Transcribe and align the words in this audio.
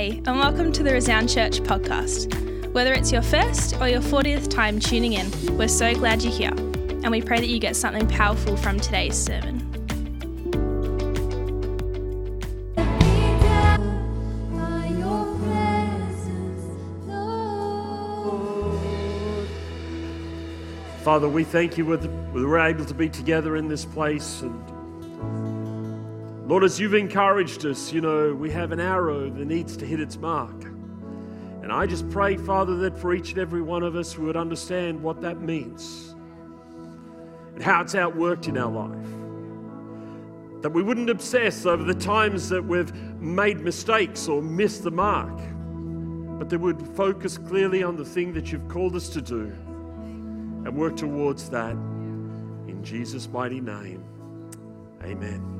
And 0.00 0.38
welcome 0.38 0.72
to 0.72 0.82
the 0.82 0.94
Resound 0.94 1.28
Church 1.28 1.60
podcast. 1.60 2.72
Whether 2.72 2.94
it's 2.94 3.12
your 3.12 3.20
first 3.20 3.78
or 3.82 3.86
your 3.86 4.00
40th 4.00 4.48
time 4.48 4.80
tuning 4.80 5.12
in, 5.12 5.30
we're 5.58 5.68
so 5.68 5.92
glad 5.92 6.22
you're 6.22 6.32
here, 6.32 6.54
and 6.54 7.10
we 7.10 7.20
pray 7.20 7.38
that 7.38 7.48
you 7.48 7.58
get 7.58 7.76
something 7.76 8.08
powerful 8.08 8.56
from 8.56 8.80
today's 8.80 9.14
sermon. 9.14 9.58
Father, 21.02 21.28
we 21.28 21.44
thank 21.44 21.76
you 21.76 21.94
that 21.94 22.10
we're 22.32 22.58
able 22.58 22.86
to 22.86 22.94
be 22.94 23.10
together 23.10 23.56
in 23.56 23.68
this 23.68 23.84
place. 23.84 24.40
And 24.40 24.79
Lord, 26.50 26.64
as 26.64 26.80
you've 26.80 26.94
encouraged 26.94 27.64
us, 27.64 27.92
you 27.92 28.00
know, 28.00 28.34
we 28.34 28.50
have 28.50 28.72
an 28.72 28.80
arrow 28.80 29.30
that 29.30 29.46
needs 29.46 29.76
to 29.76 29.86
hit 29.86 30.00
its 30.00 30.16
mark. 30.16 30.64
And 31.62 31.70
I 31.70 31.86
just 31.86 32.10
pray, 32.10 32.36
Father, 32.36 32.74
that 32.78 32.98
for 32.98 33.14
each 33.14 33.30
and 33.30 33.38
every 33.38 33.62
one 33.62 33.84
of 33.84 33.94
us, 33.94 34.18
we 34.18 34.26
would 34.26 34.36
understand 34.36 35.00
what 35.00 35.20
that 35.20 35.40
means 35.40 36.16
and 37.54 37.62
how 37.62 37.82
it's 37.82 37.94
outworked 37.94 38.48
in 38.48 38.58
our 38.58 38.68
life. 38.68 40.60
That 40.62 40.70
we 40.70 40.82
wouldn't 40.82 41.08
obsess 41.08 41.66
over 41.66 41.84
the 41.84 41.94
times 41.94 42.48
that 42.48 42.64
we've 42.64 42.92
made 43.20 43.60
mistakes 43.60 44.26
or 44.26 44.42
missed 44.42 44.82
the 44.82 44.90
mark, 44.90 45.38
but 46.40 46.50
that 46.50 46.58
we'd 46.58 46.82
focus 46.96 47.38
clearly 47.38 47.84
on 47.84 47.94
the 47.94 48.04
thing 48.04 48.32
that 48.32 48.50
you've 48.50 48.66
called 48.66 48.96
us 48.96 49.08
to 49.10 49.22
do 49.22 49.44
and 50.64 50.76
work 50.76 50.96
towards 50.96 51.48
that 51.50 51.76
in 52.66 52.80
Jesus' 52.82 53.28
mighty 53.28 53.60
name. 53.60 54.02
Amen. 55.04 55.59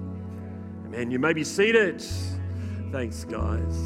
Amen. 0.93 1.13
You 1.13 1.21
may 1.21 1.33
be 1.33 1.45
seated. 1.45 2.03
Thanks, 2.91 3.23
guys. 3.23 3.77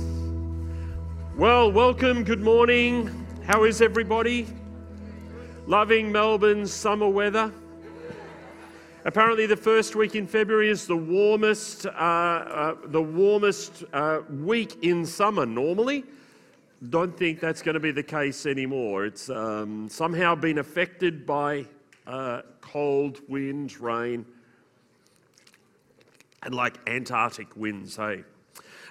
Well, 1.36 1.70
welcome. 1.70 2.24
Good 2.24 2.40
morning. 2.40 3.26
How 3.46 3.64
is 3.64 3.82
everybody? 3.82 4.46
Loving 5.66 6.10
Melbourne's 6.10 6.72
summer 6.72 7.06
weather? 7.06 7.52
Apparently, 9.04 9.44
the 9.44 9.54
first 9.54 9.94
week 9.94 10.14
in 10.14 10.26
February 10.26 10.70
is 10.70 10.86
the 10.86 10.96
warmest, 10.96 11.84
uh, 11.84 11.90
uh, 11.90 12.76
the 12.86 13.02
warmest 13.02 13.84
uh, 13.92 14.20
week 14.30 14.82
in 14.82 15.04
summer 15.04 15.44
normally 15.44 16.04
don't 16.88 17.14
think 17.14 17.38
that's 17.38 17.60
going 17.60 17.74
to 17.74 17.80
be 17.80 17.90
the 17.90 18.02
case 18.02 18.46
anymore. 18.46 19.04
It's 19.04 19.28
um, 19.28 19.90
somehow 19.90 20.34
been 20.34 20.56
affected 20.56 21.26
by 21.26 21.66
uh, 22.06 22.40
cold 22.62 23.20
winds, 23.28 23.78
rain, 23.78 24.24
and 26.44 26.54
like 26.54 26.78
Antarctic 26.88 27.56
winds, 27.56 27.96
hey? 27.96 28.24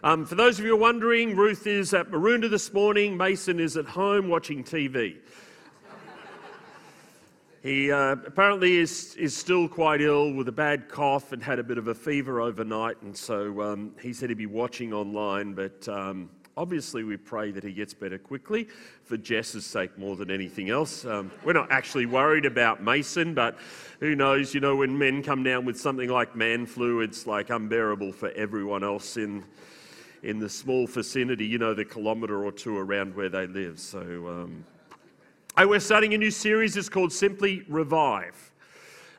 Um, 0.03 0.25
for 0.25 0.35
those 0.35 0.59
of 0.59 0.65
you 0.65 0.75
wondering, 0.75 1.35
Ruth 1.35 1.65
is 1.65 1.93
at 1.93 2.09
Maroondah 2.09 2.49
this 2.49 2.73
morning, 2.73 3.15
Mason 3.15 3.59
is 3.59 3.77
at 3.77 3.85
home 3.85 4.27
watching 4.27 4.63
TV. 4.63 5.17
he 7.63 7.91
uh, 7.91 8.17
apparently 8.25 8.77
is, 8.77 9.15
is 9.15 9.35
still 9.35 9.69
quite 9.69 10.01
ill 10.01 10.33
with 10.33 10.49
a 10.49 10.51
bad 10.51 10.89
cough 10.89 11.31
and 11.31 11.41
had 11.41 11.59
a 11.59 11.63
bit 11.63 11.77
of 11.77 11.87
a 11.87 11.95
fever 11.95 12.41
overnight, 12.41 13.01
and 13.01 13.15
so 13.15 13.61
um, 13.61 13.95
he 14.01 14.11
said 14.11 14.29
he'd 14.29 14.37
be 14.37 14.45
watching 14.45 14.93
online, 14.93 15.53
but. 15.53 15.87
Um, 15.87 16.29
Obviously, 16.55 17.03
we 17.03 17.17
pray 17.17 17.49
that 17.49 17.63
he 17.63 17.71
gets 17.71 17.95
better 17.95 18.19
quickly 18.19 18.67
for 19.05 19.17
Jess's 19.17 19.65
sake 19.65 19.97
more 19.97 20.15
than 20.15 20.29
anything 20.29 20.69
else. 20.69 21.03
Um, 21.03 21.31
we're 21.43 21.53
not 21.53 21.71
actually 21.71 22.05
worried 22.05 22.45
about 22.45 22.83
Mason, 22.83 23.33
but 23.33 23.57
who 23.99 24.15
knows? 24.15 24.53
You 24.53 24.59
know, 24.59 24.75
when 24.75 24.95
men 24.95 25.23
come 25.23 25.41
down 25.41 25.65
with 25.65 25.79
something 25.79 26.09
like 26.09 26.35
man 26.35 26.67
flu, 26.67 27.01
it's 27.01 27.25
like 27.25 27.49
unbearable 27.49 28.11
for 28.11 28.29
everyone 28.31 28.83
else 28.83 29.17
in, 29.17 29.43
in 30.21 30.37
the 30.37 30.47
small 30.47 30.85
vicinity, 30.85 31.43
you 31.43 31.57
know, 31.57 31.73
the 31.73 31.85
kilometre 31.85 32.45
or 32.45 32.51
two 32.51 32.77
around 32.77 33.15
where 33.15 33.29
they 33.29 33.47
live. 33.47 33.79
So, 33.79 34.01
um, 34.01 34.63
oh, 35.57 35.67
we're 35.67 35.79
starting 35.79 36.13
a 36.13 36.19
new 36.19 36.31
series. 36.31 36.77
It's 36.77 36.87
called 36.87 37.11
Simply 37.11 37.65
Revive. 37.67 38.51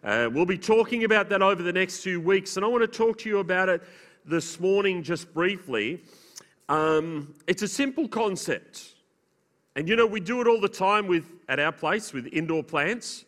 Uh, 0.05 0.28
we'll 0.33 0.47
be 0.47 0.59
talking 0.59 1.03
about 1.03 1.28
that 1.31 1.43
over 1.43 1.65
the 1.65 1.73
next 1.73 2.00
few 2.00 2.21
weeks, 2.21 2.56
and 2.56 2.65
I 2.65 2.69
want 2.69 2.83
to 2.83 2.99
talk 2.99 3.19
to 3.19 3.28
you 3.28 3.39
about 3.39 3.69
it 3.69 3.83
this 4.25 4.61
morning 4.61 5.03
just 5.03 5.34
briefly. 5.34 6.00
Um, 6.69 7.35
it's 7.47 7.63
a 7.63 7.69
simple 7.69 8.09
concept. 8.09 8.95
And 9.77 9.89
you 9.89 9.97
know, 9.97 10.07
we 10.07 10.21
do 10.21 10.41
it 10.41 10.47
all 10.47 10.61
the 10.61 10.69
time 10.69 11.07
with, 11.07 11.27
at 11.49 11.59
our 11.59 11.73
place 11.73 12.13
with 12.13 12.27
indoor 12.33 12.63
plants. 12.63 13.25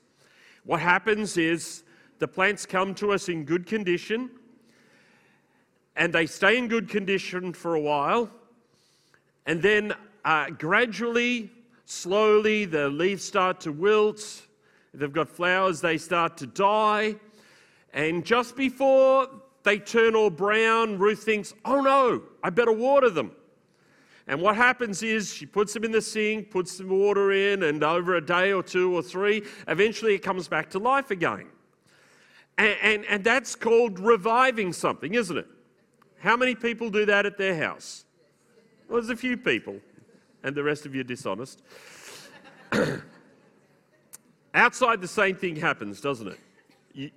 What 0.64 0.80
happens 0.80 1.36
is 1.36 1.82
the 2.18 2.28
plants 2.28 2.64
come 2.64 2.94
to 2.96 3.12
us 3.12 3.28
in 3.28 3.44
good 3.44 3.66
condition 3.66 4.30
and 5.96 6.12
they 6.12 6.26
stay 6.26 6.58
in 6.58 6.68
good 6.68 6.88
condition 6.88 7.52
for 7.52 7.74
a 7.74 7.80
while. 7.80 8.30
And 9.46 9.62
then 9.62 9.94
uh, 10.24 10.50
gradually, 10.50 11.50
slowly, 11.84 12.64
the 12.64 12.88
leaves 12.88 13.24
start 13.24 13.60
to 13.60 13.72
wilt. 13.72 14.42
They've 14.92 15.12
got 15.12 15.28
flowers, 15.28 15.80
they 15.80 15.98
start 15.98 16.36
to 16.38 16.46
die. 16.46 17.16
And 17.92 18.24
just 18.24 18.56
before 18.56 19.28
they 19.66 19.78
turn 19.78 20.14
all 20.14 20.30
brown. 20.30 20.96
Ruth 20.96 21.22
thinks, 21.24 21.52
oh 21.64 21.82
no, 21.82 22.22
I 22.42 22.48
better 22.48 22.72
water 22.72 23.10
them. 23.10 23.32
And 24.28 24.40
what 24.40 24.56
happens 24.56 25.02
is 25.02 25.32
she 25.32 25.44
puts 25.44 25.74
them 25.74 25.84
in 25.84 25.92
the 25.92 26.00
sink, 26.00 26.50
puts 26.50 26.78
some 26.78 26.88
water 26.88 27.32
in, 27.32 27.64
and 27.64 27.84
over 27.84 28.14
a 28.14 28.24
day 28.24 28.52
or 28.52 28.62
two 28.62 28.96
or 28.96 29.02
three, 29.02 29.42
eventually 29.68 30.14
it 30.14 30.20
comes 30.20 30.48
back 30.48 30.70
to 30.70 30.78
life 30.78 31.10
again. 31.10 31.46
And, 32.58 32.76
and, 32.80 33.04
and 33.06 33.24
that's 33.24 33.54
called 33.54 33.98
reviving 33.98 34.72
something, 34.72 35.14
isn't 35.14 35.36
it? 35.36 35.46
How 36.20 36.36
many 36.36 36.54
people 36.54 36.88
do 36.88 37.04
that 37.06 37.26
at 37.26 37.36
their 37.36 37.56
house? 37.56 38.04
Well, 38.88 39.00
there's 39.00 39.10
a 39.10 39.16
few 39.16 39.36
people, 39.36 39.80
and 40.42 40.56
the 40.56 40.62
rest 40.62 40.86
of 40.86 40.94
you 40.94 41.02
are 41.02 41.04
dishonest. 41.04 41.62
Outside, 44.54 45.00
the 45.00 45.08
same 45.08 45.36
thing 45.36 45.56
happens, 45.56 46.00
doesn't 46.00 46.28
it? 46.28 46.38
You, 46.96 47.10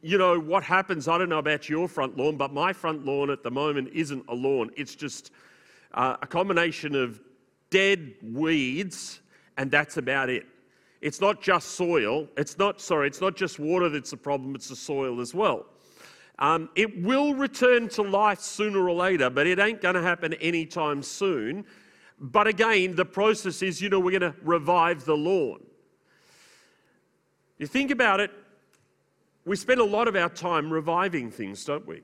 you, 0.00 0.16
know, 0.16 0.40
what 0.40 0.62
happens, 0.62 1.06
I 1.06 1.18
don't 1.18 1.28
know 1.28 1.38
about 1.38 1.68
your 1.68 1.86
front 1.86 2.16
lawn, 2.16 2.38
but 2.38 2.50
my 2.50 2.72
front 2.72 3.04
lawn 3.04 3.28
at 3.28 3.42
the 3.42 3.50
moment 3.50 3.90
isn't 3.92 4.24
a 4.28 4.34
lawn. 4.34 4.70
It's 4.74 4.94
just 4.94 5.32
uh, 5.92 6.16
a 6.22 6.26
combination 6.26 6.94
of 6.94 7.20
dead 7.68 8.14
weeds, 8.22 9.20
and 9.58 9.70
that's 9.70 9.98
about 9.98 10.30
it. 10.30 10.46
It's 11.02 11.20
not 11.20 11.42
just 11.42 11.72
soil. 11.72 12.26
It's 12.38 12.56
not, 12.58 12.80
sorry, 12.80 13.06
it's 13.06 13.20
not 13.20 13.36
just 13.36 13.58
water 13.58 13.90
that's 13.90 14.10
the 14.10 14.16
problem, 14.16 14.54
it's 14.54 14.68
the 14.68 14.76
soil 14.76 15.20
as 15.20 15.34
well. 15.34 15.66
Um, 16.38 16.70
it 16.74 17.02
will 17.02 17.34
return 17.34 17.88
to 17.90 18.02
life 18.02 18.40
sooner 18.40 18.88
or 18.88 18.94
later, 18.94 19.28
but 19.28 19.46
it 19.46 19.58
ain't 19.58 19.82
going 19.82 19.96
to 19.96 20.02
happen 20.02 20.32
anytime 20.34 21.02
soon. 21.02 21.66
But 22.18 22.46
again, 22.46 22.96
the 22.96 23.04
process 23.04 23.60
is, 23.60 23.82
you 23.82 23.90
know, 23.90 24.00
we're 24.00 24.18
going 24.18 24.32
to 24.32 24.38
revive 24.42 25.04
the 25.04 25.16
lawn. 25.16 25.60
You 27.58 27.66
think 27.66 27.90
about 27.90 28.20
it, 28.20 28.30
we 29.48 29.56
spend 29.56 29.80
a 29.80 29.84
lot 29.84 30.06
of 30.08 30.14
our 30.14 30.28
time 30.28 30.70
reviving 30.70 31.30
things, 31.30 31.64
don't 31.64 31.86
we? 31.86 32.02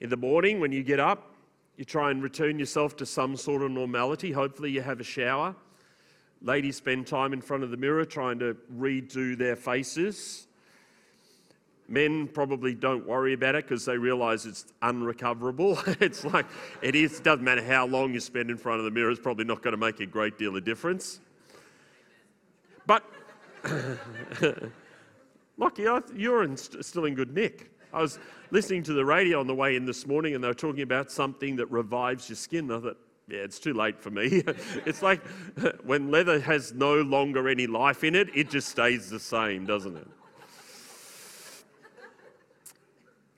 In 0.00 0.08
the 0.08 0.16
morning, 0.16 0.60
when 0.60 0.70
you 0.70 0.84
get 0.84 1.00
up, 1.00 1.34
you 1.76 1.84
try 1.84 2.12
and 2.12 2.22
return 2.22 2.58
yourself 2.60 2.96
to 2.96 3.06
some 3.06 3.36
sort 3.36 3.62
of 3.62 3.72
normality. 3.72 4.30
Hopefully, 4.30 4.70
you 4.70 4.82
have 4.82 5.00
a 5.00 5.04
shower. 5.04 5.54
Ladies 6.40 6.76
spend 6.76 7.08
time 7.08 7.32
in 7.32 7.40
front 7.40 7.64
of 7.64 7.70
the 7.70 7.76
mirror 7.76 8.04
trying 8.04 8.38
to 8.38 8.56
redo 8.72 9.36
their 9.36 9.56
faces. 9.56 10.46
Men 11.88 12.28
probably 12.28 12.74
don't 12.74 13.06
worry 13.06 13.32
about 13.32 13.56
it 13.56 13.64
because 13.64 13.84
they 13.84 13.98
realize 13.98 14.46
it's 14.46 14.72
unrecoverable. 14.80 15.78
it's 16.00 16.24
like 16.24 16.46
it 16.82 16.94
is, 16.94 17.18
doesn't 17.18 17.44
matter 17.44 17.64
how 17.64 17.86
long 17.86 18.14
you 18.14 18.20
spend 18.20 18.48
in 18.48 18.56
front 18.56 18.78
of 18.78 18.84
the 18.84 18.90
mirror, 18.92 19.10
it's 19.10 19.20
probably 19.20 19.44
not 19.44 19.60
going 19.60 19.72
to 19.72 19.78
make 19.78 19.98
a 19.98 20.06
great 20.06 20.38
deal 20.38 20.56
of 20.56 20.64
difference. 20.64 21.20
But 22.86 23.04
Lucky, 25.56 25.82
you're 26.16 26.42
in, 26.42 26.56
still 26.56 27.04
in 27.04 27.14
good 27.14 27.32
nick. 27.32 27.70
I 27.92 28.00
was 28.00 28.18
listening 28.50 28.82
to 28.84 28.92
the 28.92 29.04
radio 29.04 29.38
on 29.38 29.46
the 29.46 29.54
way 29.54 29.76
in 29.76 29.86
this 29.86 30.06
morning 30.06 30.34
and 30.34 30.42
they 30.42 30.48
were 30.48 30.54
talking 30.54 30.82
about 30.82 31.12
something 31.12 31.56
that 31.56 31.66
revives 31.70 32.28
your 32.28 32.36
skin. 32.36 32.70
I 32.72 32.80
thought, 32.80 32.96
yeah, 33.28 33.38
it's 33.38 33.60
too 33.60 33.72
late 33.72 34.00
for 34.00 34.10
me. 34.10 34.42
it's 34.86 35.00
like 35.00 35.24
when 35.84 36.10
leather 36.10 36.40
has 36.40 36.72
no 36.72 36.96
longer 37.02 37.48
any 37.48 37.68
life 37.68 38.02
in 38.02 38.16
it, 38.16 38.28
it 38.34 38.50
just 38.50 38.68
stays 38.68 39.08
the 39.08 39.20
same, 39.20 39.64
doesn't 39.64 39.96
it? 39.96 40.08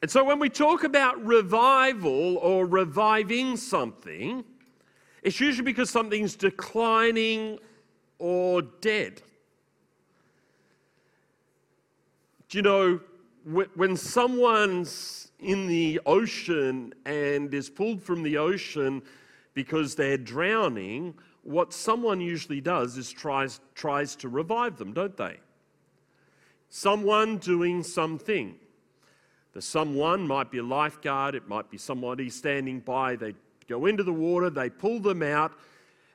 And 0.03 0.11
so 0.11 0.25
when 0.25 0.39
we 0.39 0.49
talk 0.49 0.85
about 0.85 1.23
revival 1.25 2.39
or 2.39 2.67
reviving 2.67 3.57
something, 3.57 4.45
it's 5.23 5.41
usually 5.41 5.65
because 5.65 5.91
something's 5.91 6.37
declining 6.37 7.59
or 8.19 8.63
dead. 8.63 9.21
You 12.57 12.63
know, 12.63 13.01
when 13.75 13.99
someone's 13.99 15.31
in 15.41 15.67
the 15.67 16.01
ocean 16.07 16.95
and 17.05 17.53
is 17.53 17.69
pulled 17.69 18.03
from 18.03 18.23
the 18.23 18.39
ocean 18.39 19.03
because 19.53 19.95
they're 19.95 20.17
drowning, 20.17 21.13
what 21.43 21.75
someone 21.75 22.19
usually 22.19 22.63
does 22.63 22.97
is 22.97 23.13
tries, 23.13 23.61
tries 23.75 24.17
to 24.17 24.31
revive 24.31 24.79
them, 24.79 24.95
don't 24.95 25.19
they? 25.19 25.37
Someone 26.71 27.37
doing 27.37 27.83
something. 27.83 28.55
The 29.53 29.61
someone 29.61 30.27
might 30.27 30.51
be 30.51 30.57
a 30.57 30.63
lifeguard, 30.63 31.35
it 31.35 31.47
might 31.47 31.71
be 31.71 31.77
somebody 31.77 32.31
standing 32.31 32.81
by, 32.81 33.17
they 33.17 33.35
go 33.69 33.85
into 33.85 34.03
the 34.03 34.15
water, 34.15 34.49
they 34.49 34.71
pull 34.71 34.99
them 34.99 35.23
out, 35.23 35.53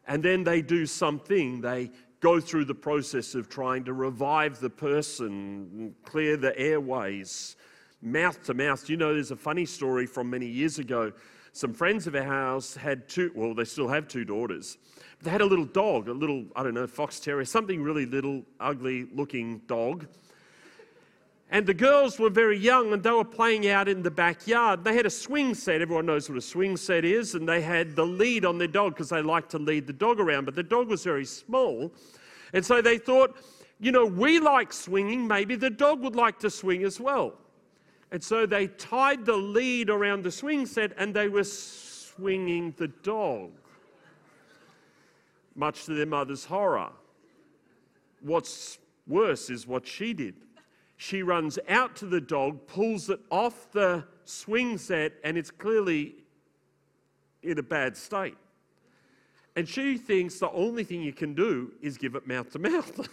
and 0.08 0.24
then 0.24 0.44
they 0.44 0.64
do 0.64 0.88
something. 0.88 1.62
They 1.62 1.92
go 2.22 2.40
through 2.40 2.66
the 2.66 2.76
process 2.76 3.36
of 3.36 3.50
trying 3.50 3.84
to 3.84 3.94
revive 3.94 4.60
the 4.60 4.70
person, 4.70 5.94
clear 6.06 6.38
the 6.38 6.58
airways, 6.58 7.58
mouth 8.02 8.42
to 8.44 8.54
mouth. 8.54 8.88
You 8.90 8.96
know, 8.96 9.14
there's 9.14 9.32
a 9.32 9.36
funny 9.36 9.66
story 9.66 10.06
from 10.06 10.30
many 10.30 10.46
years 10.46 10.80
ago. 10.80 11.12
Some 11.52 11.74
friends 11.74 12.08
of 12.08 12.16
ours 12.16 12.76
had 12.76 13.10
two, 13.10 13.32
well, 13.36 13.54
they 13.54 13.66
still 13.66 13.88
have 13.88 14.08
two 14.08 14.24
daughters. 14.24 14.78
They 15.22 15.32
had 15.32 15.42
a 15.42 15.46
little 15.46 15.66
dog, 15.66 16.08
a 16.08 16.14
little, 16.14 16.46
I 16.56 16.64
don't 16.64 16.76
know, 16.76 16.88
fox 16.88 17.20
terrier, 17.20 17.44
something 17.44 17.82
really 17.82 18.06
little, 18.06 18.44
ugly 18.60 19.08
looking 19.14 19.60
dog. 19.68 20.08
And 21.54 21.68
the 21.68 21.74
girls 21.74 22.18
were 22.18 22.30
very 22.30 22.58
young 22.58 22.94
and 22.94 23.04
they 23.04 23.12
were 23.12 23.26
playing 23.26 23.68
out 23.68 23.90
in 23.90 24.02
the 24.02 24.10
backyard. 24.10 24.86
They 24.86 24.96
had 24.96 25.06
a 25.06 25.10
swing 25.10 25.54
set. 25.54 25.82
Everyone 25.82 26.06
knows 26.06 26.30
what 26.30 26.38
a 26.38 26.42
swing 26.42 26.78
set 26.78 27.04
is. 27.04 27.36
And 27.36 27.48
they 27.48 27.62
had 27.62 27.94
the 27.94 28.06
lead 28.06 28.46
on 28.46 28.58
their 28.58 28.70
dog 28.70 28.94
because 28.94 29.10
they 29.10 29.22
like 29.22 29.50
to 29.50 29.60
lead 29.60 29.86
the 29.86 29.94
dog 29.94 30.22
around. 30.22 30.46
But 30.46 30.56
the 30.56 30.64
dog 30.64 30.88
was 30.88 31.04
very 31.04 31.26
small. 31.26 31.92
And 32.54 32.66
so 32.66 32.82
they 32.82 32.98
thought, 32.98 33.36
you 33.82 33.92
know, 33.92 34.06
we 34.06 34.40
like 34.40 34.72
swinging. 34.72 35.28
Maybe 35.28 35.58
the 35.58 35.70
dog 35.70 36.02
would 36.02 36.16
like 36.16 36.40
to 36.40 36.50
swing 36.50 36.84
as 36.84 37.02
well. 37.02 37.34
And 38.12 38.24
so 38.24 38.46
they 38.46 38.68
tied 38.68 39.26
the 39.26 39.36
lead 39.36 39.90
around 39.90 40.24
the 40.24 40.32
swing 40.32 40.66
set 40.66 40.94
and 40.98 41.14
they 41.14 41.28
were 41.28 41.44
swinging 41.44 42.74
the 42.78 42.88
dog, 42.88 43.52
much 45.56 45.86
to 45.86 45.94
their 45.94 46.06
mother's 46.06 46.46
horror. 46.46 46.90
What's 48.22 48.80
worse 49.08 49.50
is 49.50 49.68
what 49.68 49.86
she 49.86 50.14
did. 50.14 50.36
She 51.02 51.24
runs 51.24 51.58
out 51.68 51.96
to 51.96 52.06
the 52.06 52.22
dog, 52.22 52.68
pulls 52.68 53.10
it 53.10 53.20
off 53.32 53.72
the 53.72 54.04
swing 54.24 54.78
set, 54.78 55.14
and 55.24 55.36
it's 55.36 55.50
clearly 55.50 56.14
in 57.42 57.58
a 57.58 57.64
bad 57.64 57.98
state. 57.98 58.38
And 59.56 59.68
she 59.68 59.98
thinks 59.98 60.38
the 60.38 60.52
only 60.52 60.84
thing 60.84 61.02
you 61.02 61.12
can 61.12 61.34
do 61.34 61.72
is 61.82 61.98
give 61.98 62.14
it 62.14 62.28
mouth 62.28 62.52
to 62.52 62.60
mouth. 62.60 63.08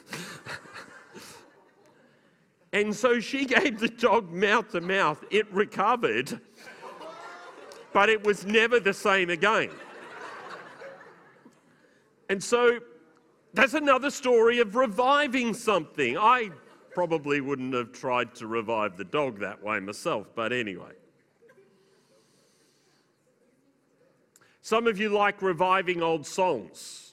and 2.75 2.95
so 2.95 3.21
she 3.21 3.47
gave 3.47 3.81
the 3.81 3.89
dog 3.89 4.31
mouth 4.31 4.71
to 4.73 4.83
mouth. 4.83 5.25
It 5.31 5.51
recovered, 5.51 6.43
but 7.95 8.11
it 8.11 8.23
was 8.23 8.45
never 8.45 8.81
the 8.81 8.93
same 8.93 9.31
again. 9.31 9.71
And 12.29 12.45
so 12.45 12.81
that's 13.55 13.73
another 13.73 14.11
story 14.11 14.59
of 14.59 14.77
reviving 14.77 15.55
something. 15.55 16.19
I 16.19 16.51
probably 16.99 17.41
wouldn't 17.41 17.75
have 17.75 17.93
tried 17.93 18.35
to 18.35 18.49
revive 18.49 18.97
the 18.97 19.05
dog 19.05 19.39
that 19.39 19.63
way 19.63 19.79
myself, 19.79 20.27
but 20.35 20.53
anyway. 20.53 20.91
Some 24.63 24.89
of 24.89 24.99
you 24.99 25.09
like 25.09 25.41
reviving 25.41 26.03
old 26.03 26.27
songs. 26.27 27.13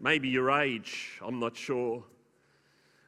Maybe 0.00 0.28
your 0.28 0.50
age, 0.50 1.20
I'm 1.24 1.38
not 1.38 1.56
sure. 1.56 2.02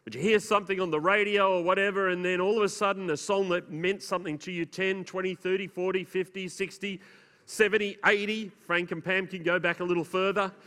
But 0.05 0.14
you 0.14 0.20
hear 0.20 0.38
something 0.38 0.79
on 0.79 0.93
the 0.93 1.00
radio 1.00 1.58
or 1.58 1.64
whatever, 1.64 2.11
and 2.11 2.25
then 2.25 2.40
all 2.40 2.58
of 2.58 2.62
a 2.62 2.69
sudden 2.69 3.11
a 3.11 3.17
song 3.17 3.49
that 3.49 3.73
meant 3.73 4.05
something 4.05 4.38
to 4.38 4.52
you 4.52 4.64
10, 4.64 5.05
20, 5.05 5.34
30, 5.34 5.67
40, 5.67 6.05
50, 6.05 6.46
60, 6.46 7.00
70, 7.46 7.99
80. 8.06 8.52
Frank 8.61 8.93
and 8.93 9.05
Pam 9.05 9.26
can 9.26 9.43
go 9.43 9.58
back 9.58 9.81
a 9.81 9.84
little 9.84 10.05
further. 10.05 10.52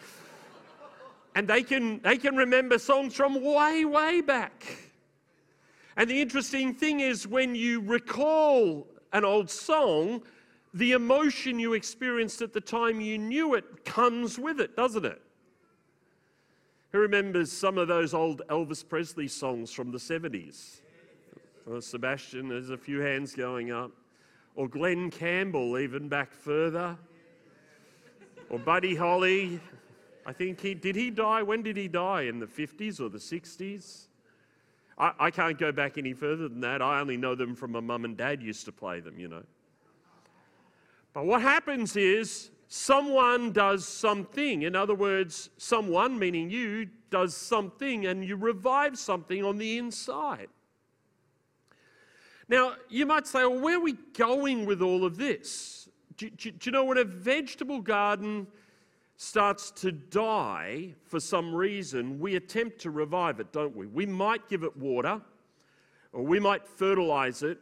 And 1.37 1.49
they 1.49 1.63
can, 1.63 1.99
they 1.99 2.17
can 2.17 2.37
remember 2.37 2.79
songs 2.79 3.13
from 3.13 3.43
way, 3.43 3.83
way 3.83 4.21
back. 4.21 4.84
And 5.97 6.09
the 6.09 6.21
interesting 6.21 6.73
thing 6.73 6.99
is, 6.99 7.27
when 7.27 7.55
you 7.55 7.81
recall 7.81 8.87
an 9.13 9.23
old 9.23 9.49
song, 9.49 10.23
the 10.73 10.91
emotion 10.91 11.57
you 11.57 11.73
experienced 11.73 12.41
at 12.41 12.51
the 12.51 12.59
time 12.59 12.99
you 12.99 13.17
knew 13.17 13.53
it 13.53 13.85
comes 13.85 14.37
with 14.37 14.59
it, 14.59 14.75
doesn't 14.75 15.05
it? 15.05 15.21
Who 16.91 16.99
remembers 16.99 17.51
some 17.51 17.77
of 17.77 17.87
those 17.87 18.13
old 18.13 18.41
Elvis 18.49 18.87
Presley 18.87 19.27
songs 19.27 19.71
from 19.71 19.91
the 19.91 19.97
70s? 19.97 20.81
Oh, 21.69 21.79
Sebastian, 21.79 22.49
there's 22.49 22.69
a 22.69 22.77
few 22.77 22.99
hands 22.99 23.33
going 23.35 23.71
up. 23.71 23.91
Or 24.55 24.67
Glen 24.67 25.09
Campbell, 25.09 25.77
even 25.77 26.07
back 26.07 26.33
further. 26.33 26.97
Or 28.49 28.59
Buddy 28.59 28.95
Holly. 28.95 29.59
I 30.25 30.33
think 30.33 30.59
he 30.59 30.73
did 30.73 30.95
he 30.95 31.09
die? 31.09 31.41
When 31.43 31.61
did 31.61 31.77
he 31.77 31.87
die? 31.87 32.23
In 32.23 32.39
the 32.39 32.45
50s 32.45 32.99
or 32.99 33.09
the 33.09 33.17
60s? 33.17 34.07
I, 34.97 35.11
I 35.19 35.31
can't 35.31 35.57
go 35.57 35.71
back 35.71 35.97
any 35.97 36.13
further 36.13 36.47
than 36.47 36.61
that. 36.61 36.81
I 36.81 36.99
only 36.99 37.17
know 37.17 37.35
them 37.35 37.55
from 37.55 37.71
my 37.71 37.79
mum 37.79 38.05
and 38.05 38.15
dad 38.15 38.41
used 38.41 38.65
to 38.65 38.71
play 38.71 38.99
them, 38.99 39.19
you 39.19 39.27
know. 39.27 39.43
But 41.13 41.25
what 41.25 41.41
happens 41.41 41.95
is 41.95 42.51
someone 42.67 43.51
does 43.51 43.87
something. 43.87 44.63
In 44.63 44.75
other 44.75 44.95
words, 44.95 45.49
someone, 45.57 46.17
meaning 46.19 46.49
you, 46.49 46.87
does 47.09 47.35
something 47.35 48.05
and 48.05 48.25
you 48.25 48.35
revive 48.35 48.97
something 48.97 49.43
on 49.43 49.57
the 49.57 49.77
inside. 49.77 50.49
Now, 52.47 52.75
you 52.89 53.05
might 53.05 53.25
say, 53.25 53.39
well, 53.39 53.59
where 53.59 53.77
are 53.77 53.81
we 53.81 53.93
going 54.13 54.65
with 54.65 54.81
all 54.81 55.05
of 55.05 55.17
this? 55.17 55.89
Do, 56.17 56.29
do, 56.29 56.51
do 56.51 56.69
you 56.69 56.71
know 56.71 56.85
when 56.85 56.97
a 56.97 57.03
vegetable 57.03 57.81
garden 57.81 58.47
starts 59.17 59.71
to 59.71 59.91
die 59.91 60.93
for 61.03 61.19
some 61.19 61.53
reason, 61.53 62.19
we 62.19 62.35
attempt 62.35 62.79
to 62.79 62.91
revive 62.91 63.39
it, 63.39 63.51
don't 63.53 63.75
we? 63.75 63.87
We 63.87 64.05
might 64.05 64.49
give 64.49 64.63
it 64.63 64.75
water, 64.75 65.21
or 66.11 66.23
we 66.23 66.39
might 66.39 66.67
fertilize 66.67 67.43
it, 67.43 67.57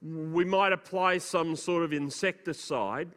we 0.00 0.44
might 0.44 0.72
apply 0.72 1.18
some 1.18 1.56
sort 1.56 1.82
of 1.82 1.92
insecticide. 1.92 3.08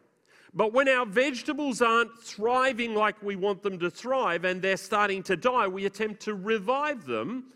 But 0.54 0.72
when 0.72 0.88
our 0.88 1.06
vegetables 1.06 1.80
aren't 1.80 2.20
thriving 2.20 2.94
like 2.94 3.22
we 3.22 3.36
want 3.36 3.62
them 3.62 3.78
to 3.78 3.90
thrive 3.90 4.44
and 4.44 4.60
they're 4.60 4.76
starting 4.76 5.22
to 5.24 5.36
die, 5.36 5.66
we 5.68 5.86
attempt 5.86 6.20
to 6.22 6.34
revive 6.34 7.06
them 7.06 7.52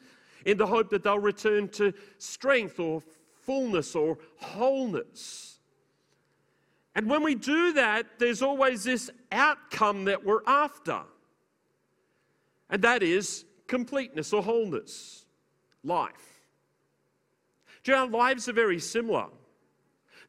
in 0.46 0.56
the 0.56 0.66
hope 0.66 0.90
that 0.90 1.02
they'll 1.02 1.18
return 1.18 1.68
to 1.70 1.92
strength 2.18 2.78
or 2.80 3.02
fullness 3.42 3.94
or 3.94 4.16
wholeness. 4.38 5.55
And 6.96 7.10
when 7.10 7.22
we 7.22 7.34
do 7.34 7.74
that, 7.74 8.18
there's 8.18 8.40
always 8.40 8.82
this 8.84 9.10
outcome 9.30 10.06
that 10.06 10.24
we're 10.24 10.42
after, 10.46 11.02
and 12.70 12.80
that 12.82 13.02
is 13.02 13.44
completeness 13.66 14.32
or 14.32 14.42
wholeness, 14.42 15.26
life. 15.84 16.40
Do 17.84 17.92
you 17.92 17.98
know, 17.98 18.04
our 18.04 18.08
lives 18.08 18.48
are 18.48 18.54
very 18.54 18.80
similar. 18.80 19.26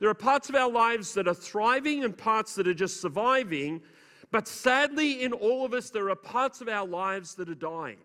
There 0.02 0.10
are 0.10 0.14
parts 0.14 0.50
of 0.50 0.56
our 0.56 0.70
lives 0.70 1.14
that 1.14 1.26
are 1.26 1.34
thriving 1.34 2.04
and 2.04 2.16
parts 2.16 2.54
that 2.56 2.68
are 2.68 2.74
just 2.74 3.00
surviving, 3.00 3.82
but 4.30 4.46
sadly, 4.46 5.24
in 5.24 5.32
all 5.32 5.64
of 5.64 5.74
us, 5.74 5.90
there 5.90 6.10
are 6.10 6.16
parts 6.16 6.60
of 6.60 6.68
our 6.68 6.86
lives 6.86 7.34
that 7.36 7.48
are 7.48 7.56
dying. 7.56 7.98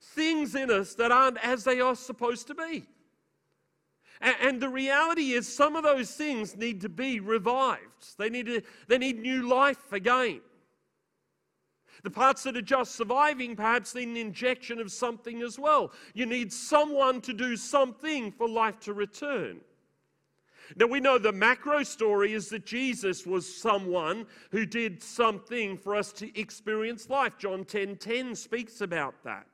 Things 0.00 0.56
in 0.56 0.72
us 0.72 0.94
that 0.96 1.12
aren't 1.12 1.38
as 1.38 1.62
they 1.62 1.80
are 1.80 1.94
supposed 1.94 2.48
to 2.48 2.54
be. 2.56 2.84
And 4.20 4.60
the 4.60 4.68
reality 4.68 5.32
is, 5.32 5.48
some 5.48 5.76
of 5.76 5.82
those 5.82 6.10
things 6.10 6.54
need 6.56 6.82
to 6.82 6.90
be 6.90 7.20
revived. 7.20 8.18
They 8.18 8.28
need, 8.28 8.46
to, 8.46 8.62
they 8.86 8.98
need 8.98 9.18
new 9.18 9.48
life 9.48 9.92
again. 9.92 10.42
The 12.02 12.10
parts 12.10 12.42
that 12.42 12.56
are 12.56 12.62
just 12.62 12.96
surviving 12.96 13.56
perhaps 13.56 13.94
need 13.94 14.08
an 14.08 14.16
injection 14.16 14.78
of 14.78 14.92
something 14.92 15.42
as 15.42 15.58
well. 15.58 15.92
You 16.14 16.26
need 16.26 16.52
someone 16.52 17.20
to 17.22 17.32
do 17.32 17.56
something 17.56 18.32
for 18.32 18.48
life 18.48 18.78
to 18.80 18.92
return. 18.92 19.60
Now, 20.76 20.86
we 20.86 21.00
know 21.00 21.18
the 21.18 21.32
macro 21.32 21.82
story 21.82 22.32
is 22.32 22.48
that 22.50 22.64
Jesus 22.64 23.26
was 23.26 23.52
someone 23.52 24.26
who 24.52 24.64
did 24.64 25.02
something 25.02 25.76
for 25.76 25.96
us 25.96 26.12
to 26.12 26.38
experience 26.38 27.10
life. 27.10 27.36
John 27.38 27.64
10 27.64 27.96
10 27.96 28.34
speaks 28.34 28.80
about 28.80 29.14
that. 29.24 29.46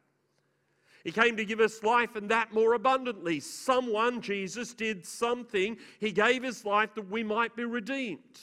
He 1.07 1.13
came 1.13 1.37
to 1.37 1.45
give 1.45 1.61
us 1.61 1.85
life 1.85 2.17
and 2.17 2.29
that 2.31 2.53
more 2.53 2.75
abundantly. 2.75 3.39
Someone, 3.39 4.21
Jesus, 4.21 4.75
did 4.75 5.07
something. 5.07 5.77
He 6.01 6.11
gave 6.11 6.43
his 6.43 6.65
life 6.65 6.97
that 6.97 7.09
we 7.09 7.23
might 7.23 7.55
be 7.55 7.65
redeemed, 7.65 8.41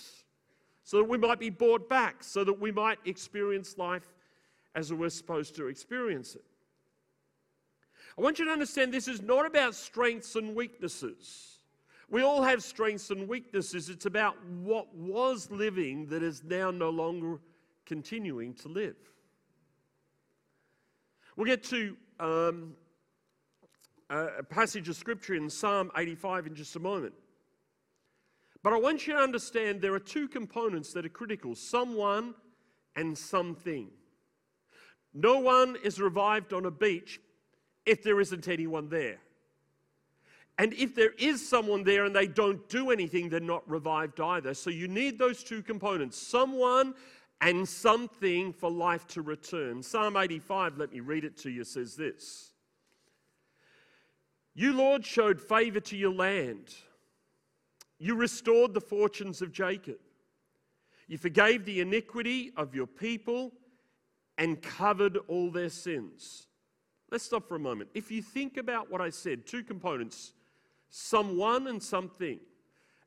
so 0.85 0.99
that 0.99 1.03
we 1.03 1.17
might 1.17 1.39
be 1.39 1.49
bought 1.49 1.89
back, 1.89 2.23
so 2.23 2.45
that 2.45 2.57
we 2.57 2.71
might 2.71 2.99
experience 3.03 3.77
life 3.77 4.13
as 4.75 4.93
we're 4.93 5.09
supposed 5.09 5.57
to 5.57 5.67
experience 5.67 6.35
it. 6.35 6.45
I 8.17 8.21
want 8.21 8.39
you 8.39 8.45
to 8.45 8.51
understand 8.51 8.93
this 8.93 9.09
is 9.09 9.21
not 9.21 9.45
about 9.45 9.75
strengths 9.75 10.37
and 10.37 10.55
weaknesses. 10.55 11.59
We 12.09 12.21
all 12.21 12.41
have 12.43 12.63
strengths 12.63 13.09
and 13.09 13.27
weaknesses. 13.27 13.89
It's 13.89 14.05
about 14.05 14.41
what 14.61 14.87
was 14.95 15.51
living 15.51 16.05
that 16.05 16.23
is 16.23 16.45
now 16.45 16.71
no 16.71 16.91
longer 16.91 17.41
continuing 17.85 18.53
to 18.53 18.69
live. 18.69 18.95
We'll 21.35 21.47
get 21.47 21.63
to 21.65 21.97
um, 22.19 22.75
a 24.09 24.43
passage 24.43 24.89
of 24.89 24.95
scripture 24.95 25.33
in 25.33 25.49
Psalm 25.49 25.91
85 25.97 26.47
in 26.47 26.55
just 26.55 26.75
a 26.75 26.79
moment. 26.79 27.13
But 28.61 28.73
I 28.73 28.79
want 28.79 29.07
you 29.07 29.13
to 29.13 29.19
understand 29.19 29.81
there 29.81 29.93
are 29.93 29.99
two 29.99 30.27
components 30.27 30.93
that 30.93 31.05
are 31.05 31.09
critical 31.09 31.55
someone 31.55 32.33
and 32.95 33.17
something. 33.17 33.89
No 35.13 35.39
one 35.39 35.77
is 35.83 35.99
revived 35.99 36.53
on 36.53 36.65
a 36.65 36.71
beach 36.71 37.19
if 37.85 38.03
there 38.03 38.19
isn't 38.19 38.47
anyone 38.47 38.89
there. 38.89 39.19
And 40.57 40.73
if 40.73 40.93
there 40.93 41.13
is 41.17 41.47
someone 41.47 41.83
there 41.83 42.05
and 42.05 42.15
they 42.15 42.27
don't 42.27 42.67
do 42.69 42.91
anything, 42.91 43.29
they're 43.29 43.39
not 43.39 43.67
revived 43.69 44.19
either. 44.19 44.53
So 44.53 44.69
you 44.69 44.87
need 44.87 45.17
those 45.17 45.43
two 45.43 45.63
components 45.63 46.17
someone 46.17 46.93
and 47.43 47.67
something 47.67 48.53
for 48.53 48.71
life 48.71 49.05
to 49.05 49.21
return. 49.21 49.83
Psalm 49.83 50.15
85, 50.15 50.77
let 50.77 50.93
me 50.93 51.01
read 51.01 51.25
it 51.25 51.35
to 51.39 51.49
you, 51.49 51.65
says 51.65 51.95
this 51.95 52.53
You, 54.55 54.71
Lord, 54.73 55.05
showed 55.05 55.41
favor 55.41 55.81
to 55.81 55.97
your 55.97 56.13
land, 56.13 56.73
you 57.99 58.15
restored 58.15 58.73
the 58.73 58.81
fortunes 58.81 59.41
of 59.41 59.51
Jacob, 59.51 59.97
you 61.07 61.17
forgave 61.17 61.65
the 61.65 61.81
iniquity 61.81 62.53
of 62.55 62.73
your 62.73 62.87
people 62.87 63.51
and 64.37 64.61
covered 64.61 65.17
all 65.27 65.51
their 65.51 65.69
sins. 65.69 66.47
Let's 67.11 67.25
stop 67.25 67.47
for 67.47 67.55
a 67.55 67.59
moment. 67.59 67.89
If 67.93 68.09
you 68.09 68.21
think 68.23 68.57
about 68.57 68.89
what 68.89 69.01
I 69.01 69.09
said, 69.09 69.45
two 69.45 69.63
components 69.63 70.33
someone 70.95 71.65
and 71.67 71.81
something. 71.81 72.39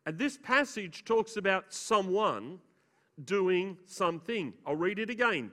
And 0.05 0.19
this 0.19 0.37
passage 0.37 1.05
talks 1.05 1.37
about 1.37 1.73
someone 1.73 2.59
doing 3.25 3.79
something. 3.87 4.53
I'll 4.67 4.77
read 4.77 4.99
it 4.99 5.11
again. 5.11 5.51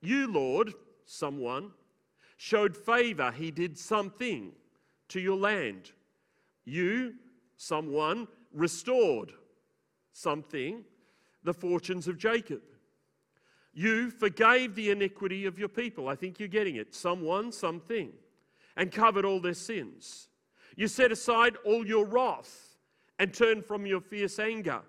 You, 0.00 0.30
Lord, 0.30 0.74
someone, 1.06 1.70
showed 2.36 2.76
favor. 2.76 3.30
He 3.30 3.50
did 3.50 3.78
something 3.78 4.52
to 5.08 5.20
your 5.20 5.36
land. 5.36 5.92
You, 6.64 7.14
someone, 7.56 8.26
restored 8.52 9.32
something, 10.12 10.84
the 11.42 11.54
fortunes 11.54 12.08
of 12.08 12.18
Jacob. 12.18 12.62
You 13.72 14.10
forgave 14.10 14.74
the 14.74 14.90
iniquity 14.90 15.46
of 15.46 15.58
your 15.58 15.68
people. 15.68 16.08
I 16.08 16.14
think 16.14 16.38
you're 16.38 16.48
getting 16.48 16.76
it. 16.76 16.94
Someone, 16.94 17.50
something, 17.50 18.12
and 18.76 18.92
covered 18.92 19.24
all 19.24 19.40
their 19.40 19.54
sins. 19.54 20.28
You 20.76 20.88
set 20.88 21.12
aside 21.12 21.56
all 21.64 21.86
your 21.86 22.06
wrath 22.06 22.76
and 23.18 23.32
turned 23.32 23.64
from 23.64 23.86
your 23.86 24.00
fierce 24.00 24.38
anger. 24.38 24.80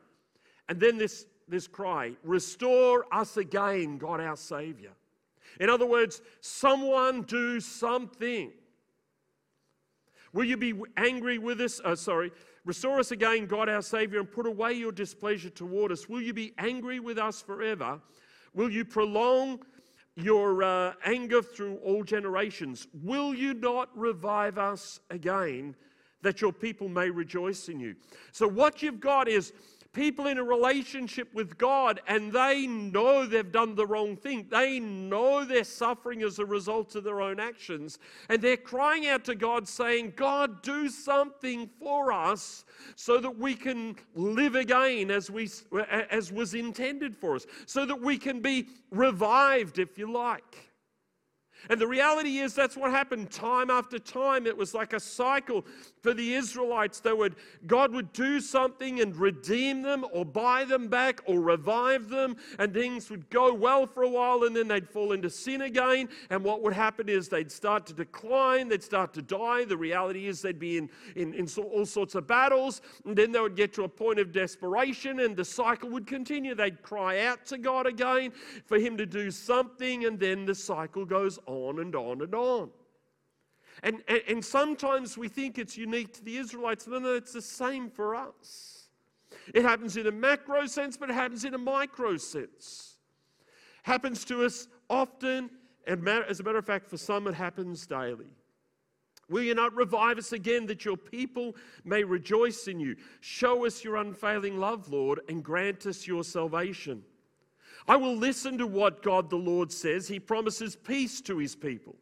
And 0.69 0.79
then 0.79 0.97
this, 0.97 1.25
this 1.47 1.67
cry 1.67 2.15
Restore 2.23 3.05
us 3.11 3.37
again, 3.37 3.97
God 3.97 4.19
our 4.19 4.35
Savior. 4.35 4.91
In 5.59 5.69
other 5.69 5.85
words, 5.85 6.21
someone 6.41 7.21
do 7.21 7.59
something. 7.59 8.51
Will 10.33 10.43
you 10.43 10.57
be 10.57 10.73
angry 10.97 11.37
with 11.37 11.61
us? 11.61 11.79
Uh, 11.83 11.95
sorry. 11.95 12.31
Restore 12.65 12.99
us 12.99 13.11
again, 13.11 13.45
God 13.45 13.69
our 13.69 13.83
Savior, 13.83 14.19
and 14.19 14.29
put 14.29 14.47
away 14.47 14.73
your 14.73 14.91
displeasure 14.91 15.51
toward 15.51 15.91
us. 15.91 16.09
Will 16.09 16.21
you 16.21 16.33
be 16.33 16.53
angry 16.57 16.99
with 16.99 17.17
us 17.17 17.41
forever? 17.41 18.01
Will 18.53 18.71
you 18.71 18.83
prolong 18.83 19.59
your 20.15 20.63
uh, 20.63 20.93
anger 21.03 21.41
through 21.41 21.75
all 21.77 22.03
generations. 22.03 22.87
Will 23.03 23.33
you 23.33 23.53
not 23.53 23.89
revive 23.97 24.57
us 24.57 24.99
again 25.09 25.75
that 26.21 26.41
your 26.41 26.53
people 26.53 26.87
may 26.87 27.09
rejoice 27.09 27.69
in 27.69 27.79
you? 27.79 27.95
So, 28.31 28.47
what 28.47 28.81
you've 28.81 28.99
got 28.99 29.27
is 29.27 29.53
people 29.95 30.27
in 30.27 30.37
a 30.37 30.43
relationship 30.43 31.33
with 31.33 31.57
God 31.57 32.01
and 32.07 32.31
they 32.31 32.67
know 32.67 33.25
they've 33.25 33.51
done 33.51 33.73
the 33.73 33.87
wrong 33.87 34.17
thing. 34.17 34.45
They 34.51 34.79
know 34.79 35.45
they're 35.45 35.63
suffering 35.63 36.21
as 36.21 36.37
a 36.37 36.45
result 36.45 36.95
of 36.95 37.03
their 37.03 37.21
own 37.21 37.39
actions. 37.39 37.97
And 38.29 38.41
they're 38.41 38.57
crying 38.57 39.07
out 39.07 39.23
to 39.23 39.35
God, 39.35 39.67
saying, 39.67 40.13
God, 40.15 40.61
do 40.61 40.89
something 40.89 41.69
for 41.79 42.11
us 42.11 42.65
so 42.95 43.19
that 43.19 43.39
we 43.39 43.55
can 43.55 43.95
live 44.13 44.55
again 44.55 45.09
as, 45.09 45.31
we, 45.31 45.49
as 45.89 46.31
was 46.31 46.53
intended 46.53 47.15
for 47.15 47.35
us, 47.35 47.45
so 47.65 47.85
that 47.85 47.99
we 47.99 48.17
can 48.17 48.41
be 48.41 48.67
revived, 48.91 49.79
if 49.79 49.97
you 49.97 50.11
like. 50.11 50.64
And 51.69 51.79
the 51.79 51.87
reality 51.87 52.37
is 52.37 52.53
that's 52.53 52.77
what 52.77 52.91
happened 52.91 53.31
time 53.31 53.69
after 53.69 53.99
time. 53.99 54.45
It 54.45 54.57
was 54.57 54.73
like 54.73 54.93
a 54.93 54.99
cycle 54.99 55.65
for 56.01 56.13
the 56.13 56.33
Israelites. 56.35 56.99
They 56.99 57.13
would, 57.13 57.35
God 57.65 57.91
would 57.93 58.13
do 58.13 58.39
something 58.39 59.01
and 59.01 59.15
redeem 59.15 59.81
them 59.81 60.05
or 60.13 60.25
buy 60.25 60.65
them 60.65 60.87
back 60.87 61.21
or 61.25 61.39
revive 61.41 62.09
them, 62.09 62.35
and 62.59 62.73
things 62.73 63.09
would 63.09 63.29
go 63.29 63.53
well 63.53 63.87
for 63.87 64.03
a 64.03 64.09
while, 64.09 64.43
and 64.43 64.55
then 64.55 64.67
they'd 64.67 64.87
fall 64.87 65.13
into 65.13 65.29
sin 65.29 65.61
again. 65.61 66.09
And 66.29 66.43
what 66.43 66.61
would 66.61 66.73
happen 66.73 67.09
is 67.09 67.27
they'd 67.27 67.51
start 67.51 67.85
to 67.87 67.93
decline, 67.93 68.67
they'd 68.67 68.83
start 68.83 69.13
to 69.15 69.21
die. 69.21 69.65
The 69.65 69.77
reality 69.77 70.27
is 70.27 70.41
they'd 70.41 70.59
be 70.59 70.77
in, 70.77 70.89
in, 71.15 71.33
in 71.33 71.47
all 71.57 71.85
sorts 71.85 72.15
of 72.15 72.27
battles, 72.27 72.81
and 73.05 73.15
then 73.15 73.31
they 73.31 73.39
would 73.39 73.55
get 73.55 73.73
to 73.73 73.83
a 73.83 73.89
point 73.89 74.19
of 74.19 74.31
desperation, 74.31 75.21
and 75.21 75.35
the 75.35 75.45
cycle 75.45 75.89
would 75.89 76.05
continue. 76.05 76.53
They'd 76.53 76.81
cry 76.83 77.25
out 77.25 77.45
to 77.47 77.57
God 77.57 77.87
again 77.87 78.31
for 78.65 78.77
Him 78.77 78.97
to 78.97 79.05
do 79.05 79.31
something, 79.31 80.05
and 80.05 80.19
then 80.19 80.45
the 80.45 80.55
cycle 80.55 81.05
goes 81.05 81.39
on 81.47 81.54
on 81.55 81.79
and 81.79 81.95
on 81.95 82.21
and 82.21 82.35
on. 82.35 82.69
And, 83.83 84.01
and, 84.07 84.21
and 84.27 84.45
sometimes 84.45 85.17
we 85.17 85.27
think 85.27 85.57
it's 85.57 85.77
unique 85.77 86.13
to 86.13 86.23
the 86.23 86.37
Israelites. 86.37 86.87
No, 86.87 86.99
no, 86.99 87.15
it's 87.15 87.33
the 87.33 87.41
same 87.41 87.89
for 87.89 88.15
us. 88.15 88.87
It 89.53 89.63
happens 89.63 89.97
in 89.97 90.07
a 90.07 90.11
macro 90.11 90.65
sense, 90.65 90.97
but 90.97 91.09
it 91.09 91.13
happens 91.13 91.45
in 91.45 91.53
a 91.53 91.57
micro 91.57 92.17
sense. 92.17 92.97
Happens 93.83 94.25
to 94.25 94.45
us 94.45 94.67
often, 94.89 95.49
and 95.85 96.07
as 96.07 96.39
a 96.39 96.43
matter 96.43 96.57
of 96.57 96.65
fact, 96.65 96.89
for 96.89 96.97
some, 96.97 97.27
it 97.27 97.33
happens 97.33 97.85
daily. 97.85 98.29
Will 99.29 99.43
you 99.43 99.55
not 99.55 99.75
revive 99.75 100.17
us 100.17 100.33
again 100.33 100.67
that 100.67 100.85
your 100.85 100.97
people 100.97 101.55
may 101.83 102.03
rejoice 102.03 102.67
in 102.67 102.79
you? 102.79 102.95
Show 103.21 103.65
us 103.65 103.83
your 103.83 103.97
unfailing 103.97 104.59
love, 104.59 104.91
Lord, 104.91 105.21
and 105.27 105.43
grant 105.43 105.85
us 105.87 106.05
your 106.05 106.23
salvation. 106.23 107.03
I 107.87 107.95
will 107.95 108.15
listen 108.15 108.57
to 108.57 108.67
what 108.67 109.03
God 109.03 109.29
the 109.29 109.35
Lord 109.35 109.71
says. 109.71 110.07
He 110.07 110.19
promises 110.19 110.75
peace 110.75 111.21
to 111.21 111.37
his 111.37 111.55
people. 111.55 111.95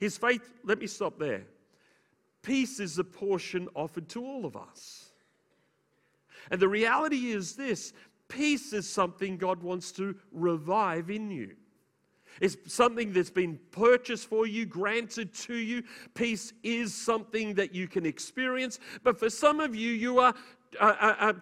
His 0.00 0.16
faith, 0.16 0.42
let 0.64 0.78
me 0.78 0.86
stop 0.86 1.18
there. 1.18 1.44
Peace 2.42 2.80
is 2.80 2.98
a 2.98 3.04
portion 3.04 3.68
offered 3.74 4.08
to 4.10 4.24
all 4.24 4.44
of 4.44 4.56
us. 4.56 5.10
And 6.50 6.60
the 6.60 6.68
reality 6.68 7.30
is 7.30 7.54
this 7.54 7.92
peace 8.28 8.72
is 8.72 8.88
something 8.88 9.36
God 9.36 9.62
wants 9.62 9.92
to 9.92 10.16
revive 10.32 11.10
in 11.10 11.30
you. 11.30 11.56
It's 12.40 12.56
something 12.72 13.12
that's 13.12 13.30
been 13.30 13.58
purchased 13.72 14.28
for 14.28 14.46
you, 14.46 14.64
granted 14.64 15.34
to 15.34 15.54
you. 15.54 15.82
Peace 16.14 16.52
is 16.62 16.94
something 16.94 17.54
that 17.54 17.74
you 17.74 17.88
can 17.88 18.06
experience. 18.06 18.78
But 19.02 19.18
for 19.18 19.28
some 19.28 19.60
of 19.60 19.74
you, 19.74 19.90
you 19.90 20.20
are 20.20 20.34
uh, 20.78 20.94
uh, 21.00 21.14
uh, 21.18 21.32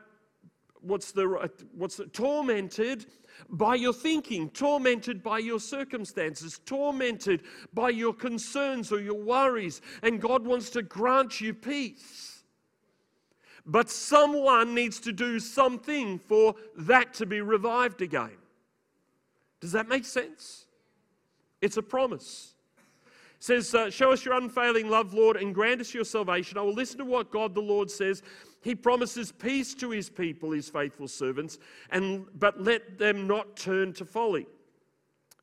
what's 0.81 1.13
the 1.13 1.51
what's 1.75 1.97
the, 1.97 2.07
tormented 2.07 3.07
by 3.49 3.75
your 3.75 3.93
thinking, 3.93 4.51
tormented 4.51 5.23
by 5.23 5.39
your 5.39 5.61
circumstances, 5.61 6.61
tormented 6.65 7.43
by 7.73 7.91
your 7.91 8.13
concerns 8.13 8.93
or 8.93 9.01
your 9.01 9.19
worries, 9.19 9.81
and 10.03 10.21
God 10.21 10.45
wants 10.45 10.71
to 10.71 10.83
grant 10.83 11.41
you 11.41 11.55
peace. 11.55 12.43
But 13.65 13.91
someone 13.91 14.75
needs 14.75 14.99
to 15.01 15.13
do 15.13 15.39
something 15.39 16.19
for 16.19 16.55
that 16.79 17.13
to 17.15 17.27
be 17.27 17.43
revived 17.43 18.01
again. 18.01 18.39
Does 19.61 19.73
that 19.73 19.89
make 19.89 20.05
sense? 20.05 20.65
It's 21.61 21.77
a 21.77 21.83
promise. 21.83 22.55
It 23.39 23.45
says, 23.45 23.75
uh, 23.75 23.91
Show 23.91 24.13
us 24.13 24.25
your 24.25 24.35
unfailing 24.35 24.89
love, 24.89 25.13
Lord, 25.13 25.37
and 25.37 25.55
grant 25.55 25.81
us 25.81 25.93
your 25.93 26.05
salvation. 26.05 26.57
I 26.57 26.63
will 26.63 26.73
listen 26.73 26.99
to 26.99 27.05
what 27.05 27.31
God 27.31 27.55
the 27.55 27.61
Lord 27.61 27.91
says. 27.91 28.23
He 28.69 28.75
promises 28.75 29.33
peace 29.33 29.73
to 29.77 29.89
his 29.89 30.11
people, 30.11 30.51
his 30.51 30.69
faithful 30.69 31.09
servants, 31.09 31.57
and, 31.89 32.27
but 32.39 32.63
let 32.63 32.99
them 32.99 33.27
not 33.27 33.57
turn 33.57 33.95
to 33.95 34.05
folly. 34.05 34.47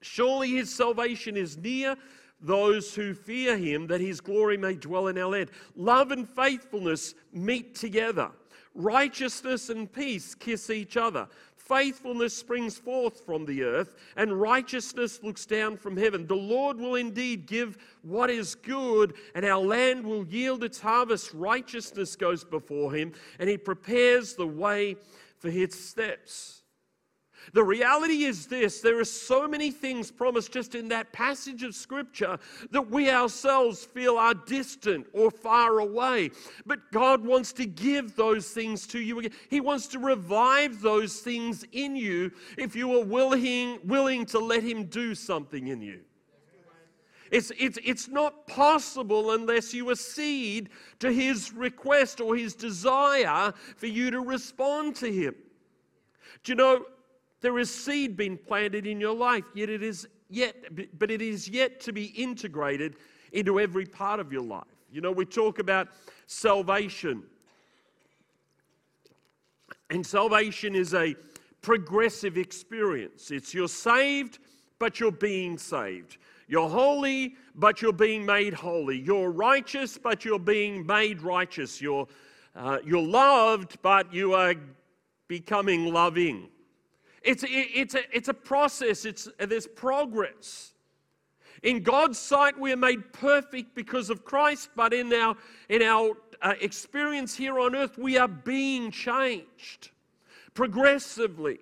Surely 0.01 0.51
his 0.51 0.71
salvation 0.71 1.35
is 1.35 1.57
near 1.57 1.95
those 2.39 2.93
who 2.93 3.15
fear 3.15 3.57
him, 3.57 3.87
that 3.87 3.99
his 3.99 4.21
glory 4.21 4.57
may 4.57 4.75
dwell 4.75 5.07
in 5.07 5.17
our 5.17 5.31
land. 5.31 5.49
Love 5.75 6.11
and 6.11 6.29
faithfulness 6.29 7.15
meet 7.33 7.73
together. 7.73 8.29
Righteousness 8.75 9.71
and 9.71 9.91
peace 9.91 10.35
kiss 10.35 10.69
each 10.69 10.95
other. 10.95 11.27
Faithfulness 11.65 12.37
springs 12.37 12.77
forth 12.77 13.25
from 13.25 13.45
the 13.45 13.63
earth, 13.63 13.95
and 14.15 14.39
righteousness 14.39 15.21
looks 15.23 15.47
down 15.47 15.77
from 15.77 15.97
heaven. 15.97 16.27
The 16.27 16.35
Lord 16.35 16.77
will 16.77 16.93
indeed 16.93 17.47
give 17.47 17.77
what 18.03 18.29
is 18.29 18.53
good, 18.53 19.15
and 19.33 19.43
our 19.43 19.59
land 19.59 20.05
will 20.05 20.27
yield 20.27 20.63
its 20.63 20.79
harvest. 20.79 21.33
Righteousness 21.33 22.15
goes 22.15 22.43
before 22.43 22.93
him, 22.93 23.13
and 23.39 23.49
he 23.49 23.57
prepares 23.57 24.35
the 24.35 24.45
way 24.45 24.95
for 25.39 25.49
his 25.49 25.73
steps. 25.73 26.61
The 27.53 27.63
reality 27.63 28.23
is 28.23 28.47
this 28.47 28.81
there 28.81 28.99
are 28.99 29.05
so 29.05 29.47
many 29.47 29.71
things 29.71 30.11
promised 30.11 30.51
just 30.51 30.75
in 30.75 30.87
that 30.89 31.11
passage 31.13 31.63
of 31.63 31.75
Scripture 31.75 32.37
that 32.71 32.89
we 32.89 33.09
ourselves 33.09 33.85
feel 33.85 34.17
are 34.17 34.33
distant 34.33 35.07
or 35.13 35.31
far 35.31 35.79
away. 35.79 36.31
But 36.65 36.91
God 36.91 37.25
wants 37.25 37.53
to 37.53 37.65
give 37.65 38.15
those 38.15 38.49
things 38.49 38.87
to 38.87 38.99
you 38.99 39.19
again. 39.19 39.31
He 39.49 39.61
wants 39.61 39.87
to 39.87 39.99
revive 39.99 40.81
those 40.81 41.19
things 41.19 41.63
in 41.71 41.95
you 41.95 42.31
if 42.57 42.75
you 42.75 42.93
are 42.99 43.05
willing, 43.05 43.79
willing 43.83 44.25
to 44.27 44.39
let 44.39 44.63
Him 44.63 44.85
do 44.85 45.15
something 45.15 45.67
in 45.67 45.81
you. 45.81 46.01
It's, 47.31 47.51
it's, 47.57 47.79
it's 47.83 48.07
not 48.07 48.47
possible 48.47 49.31
unless 49.31 49.73
you 49.73 49.91
accede 49.91 50.69
to 50.99 51.11
his 51.11 51.51
request 51.53 52.21
or 52.21 52.35
his 52.35 52.53
desire 52.53 53.51
for 53.77 53.87
you 53.87 54.11
to 54.11 54.21
respond 54.21 54.95
to 54.97 55.11
him. 55.11 55.35
Do 56.43 56.51
you 56.51 56.55
know, 56.55 56.85
there 57.41 57.59
is 57.59 57.73
seed 57.73 58.17
being 58.17 58.37
planted 58.37 58.87
in 58.87 58.99
your 58.99 59.15
life, 59.15 59.43
yet 59.53 59.69
it 59.69 59.83
is 59.83 60.07
yet, 60.29 60.55
but 60.97 61.11
it 61.11 61.21
is 61.21 61.47
yet 61.47 61.79
to 61.81 61.93
be 61.93 62.05
integrated 62.05 62.95
into 63.31 63.59
every 63.59 63.85
part 63.85 64.19
of 64.19 64.31
your 64.31 64.41
life. 64.41 64.63
You 64.91 65.01
know, 65.01 65.11
we 65.11 65.25
talk 65.25 65.59
about 65.59 65.89
salvation. 66.27 67.23
And 69.89 70.05
salvation 70.05 70.75
is 70.75 70.93
a 70.93 71.15
progressive 71.61 72.37
experience. 72.37 73.31
It's 73.31 73.53
you're 73.53 73.67
saved, 73.67 74.39
but 74.79 74.99
you're 74.99 75.11
being 75.11 75.57
saved. 75.57 76.17
You're 76.47 76.69
holy, 76.69 77.35
but 77.55 77.81
you're 77.81 77.93
being 77.93 78.25
made 78.25 78.53
holy. 78.53 78.99
You're 78.99 79.31
righteous, 79.31 79.97
but 79.97 80.23
you're 80.23 80.39
being 80.39 80.85
made 80.85 81.21
righteous. 81.21 81.81
You're, 81.81 82.07
uh, 82.55 82.77
you're 82.85 83.01
loved, 83.01 83.77
but 83.81 84.13
you 84.13 84.33
are 84.33 84.53
becoming 85.27 85.91
loving. 85.91 86.49
It's, 87.25 87.43
it, 87.43 87.49
it's, 87.49 87.95
a, 87.95 88.15
it's 88.15 88.29
a 88.29 88.33
process, 88.33 89.03
it's, 89.03 89.27
there's 89.39 89.67
progress. 89.67 90.73
In 91.63 91.81
God's 91.81 92.19
sight, 92.19 92.57
we 92.57 92.71
are 92.71 92.77
made 92.77 93.11
perfect 93.11 93.73
because 93.73 94.11
of 94.11 94.23
Christ, 94.23 94.69
but 94.75 94.93
in 94.93 95.11
our, 95.11 95.35
in 95.67 95.81
our 95.81 96.11
uh, 96.41 96.53
experience 96.61 97.35
here 97.35 97.59
on 97.59 97.75
earth, 97.75 97.97
we 97.97 98.17
are 98.19 98.27
being 98.27 98.91
changed 98.91 99.89
progressively. 100.53 101.57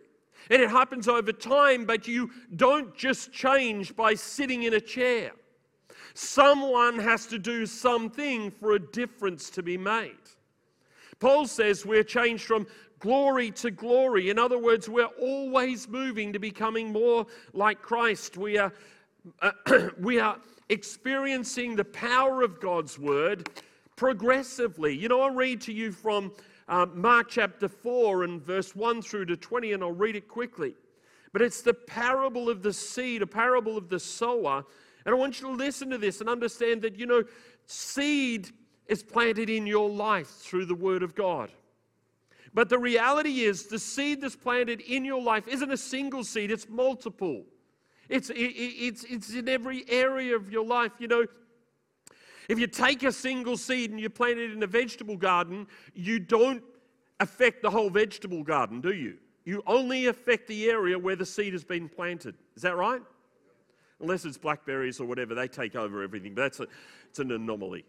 And 0.50 0.62
it 0.62 0.70
happens 0.70 1.08
over 1.08 1.32
time, 1.32 1.86
but 1.86 2.08
you 2.08 2.29
don't 2.58 2.93
just 2.98 3.32
change 3.32 3.96
by 3.96 4.13
sitting 4.15 4.63
in 4.63 4.74
a 4.74 4.82
chair. 4.82 5.32
Someone 6.13 7.00
has 7.00 7.25
to 7.27 7.39
do 7.39 7.65
something 7.65 8.51
for 8.51 8.74
a 8.74 8.79
difference 8.79 9.50
to 9.51 9.63
be 9.63 9.77
made. 9.77 10.12
Paul 11.20 11.48
says 11.48 11.86
we're 11.86 12.03
changed 12.03 12.43
from 12.43 12.67
glory 13.03 13.51
to 13.51 13.69
glory. 13.69 14.29
In 14.29 14.39
other 14.39 14.57
words, 14.57 14.88
we're 14.88 15.03
always 15.19 15.89
moving 15.89 16.31
to 16.31 16.39
becoming 16.39 16.89
more 16.89 17.27
like 17.51 17.81
Christ. 17.81 18.38
We 18.38 18.57
are, 18.57 18.72
uh, 19.41 19.51
we 20.00 20.22
are 20.22 20.38
experiencing 20.69 21.75
the 21.75 21.83
power 21.83 22.43
of 22.43 22.62
God's 22.62 22.98
word 22.98 23.50
progressively. 23.98 24.95
You 24.95 25.10
know, 25.10 25.19
I'll 25.19 25.36
read 25.36 25.60
to 25.62 25.74
you 25.74 25.91
from 25.91 26.31
uh, 26.69 26.86
Mark 26.93 27.27
chapter 27.27 27.67
4 27.67 28.24
and 28.24 28.41
verse 28.41 28.74
1 28.74 29.01
through 29.01 29.25
to 29.25 29.36
20, 29.36 29.74
and 29.74 29.83
I'll 29.83 29.91
read 29.91 30.15
it 30.15 30.29
quickly. 30.29 30.74
But 31.33 31.41
it's 31.41 31.62
the 31.62 31.74
parable 31.74 32.50
of 32.50 32.63
the 32.63 32.72
seed, 32.72 33.22
a 33.22 33.27
parable 33.27 33.75
of 33.75 33.89
the 33.89 34.00
sower. 34.00 34.63
And 35.05 35.13
I 35.13 35.17
want 35.17 35.41
you 35.41 35.48
to 35.48 35.53
listen 35.53 35.89
to 35.89 35.98
this 35.98 36.22
and 36.22 36.29
understand 36.29 36.81
that, 36.83 36.98
you 36.98 37.05
know, 37.05 37.25
seed 37.65 38.50
is 38.88 39.03
planted 39.03 39.50
in 39.50 39.67
your 39.67 39.89
life 39.89 40.29
through 40.29 40.67
the 40.67 40.75
Word 40.75 41.03
of 41.03 41.15
God. 41.15 41.51
But 42.53 42.69
the 42.69 42.77
reality 42.77 43.41
is, 43.41 43.65
the 43.65 43.79
seed 43.79 44.22
that's 44.22 44.36
planted 44.36 44.81
in 44.81 45.03
your 45.03 45.22
life 45.22 45.48
isn't 45.48 45.72
a 45.72 45.77
single 45.77 46.24
seed, 46.24 46.51
it's 46.51 46.69
multiple. 46.69 47.43
It's, 48.10 48.29
it, 48.29 48.36
it's, 48.36 49.03
it's 49.05 49.33
in 49.33 49.50
every 49.50 49.86
area 49.89 50.36
of 50.36 50.51
your 50.51 50.65
life. 50.65 50.91
You 51.00 51.07
know, 51.07 51.25
if 52.48 52.60
you 52.60 52.67
take 52.67 53.03
a 53.03 53.12
single 53.12 53.57
seed 53.57 53.89
and 53.91 54.00
you 54.00 54.10
plant 54.10 54.38
it 54.38 54.51
in 54.51 54.62
a 54.62 54.67
vegetable 54.67 55.17
garden, 55.17 55.65
you 55.95 56.19
don't 56.19 56.63
affect 57.19 57.62
the 57.63 57.72
whole 57.72 57.89
vegetable 57.89 58.43
garden, 58.43 58.81
do 58.81 58.93
you? 58.93 59.17
You 59.45 59.63
only 59.65 60.05
affect 60.07 60.48
the 60.48 60.69
area 60.69 60.98
where 60.98 61.15
the 61.15 61.25
seed 61.25 61.53
has 61.53 61.63
been 61.63 61.89
planted. 61.89 62.36
Is 62.55 62.62
that 62.62 62.75
right? 62.75 63.01
Unless 64.00 64.25
it's 64.25 64.38
blackberries 64.38 65.00
or 65.00 65.05
whatever, 65.05 65.33
they 65.33 65.48
take 65.48 65.75
over 65.75 66.03
everything. 66.03 66.33
But 66.33 66.41
that's 66.43 66.60
a, 66.60 66.67
it's 67.10 67.19
an 67.19 67.31
anomaly. 67.31 67.86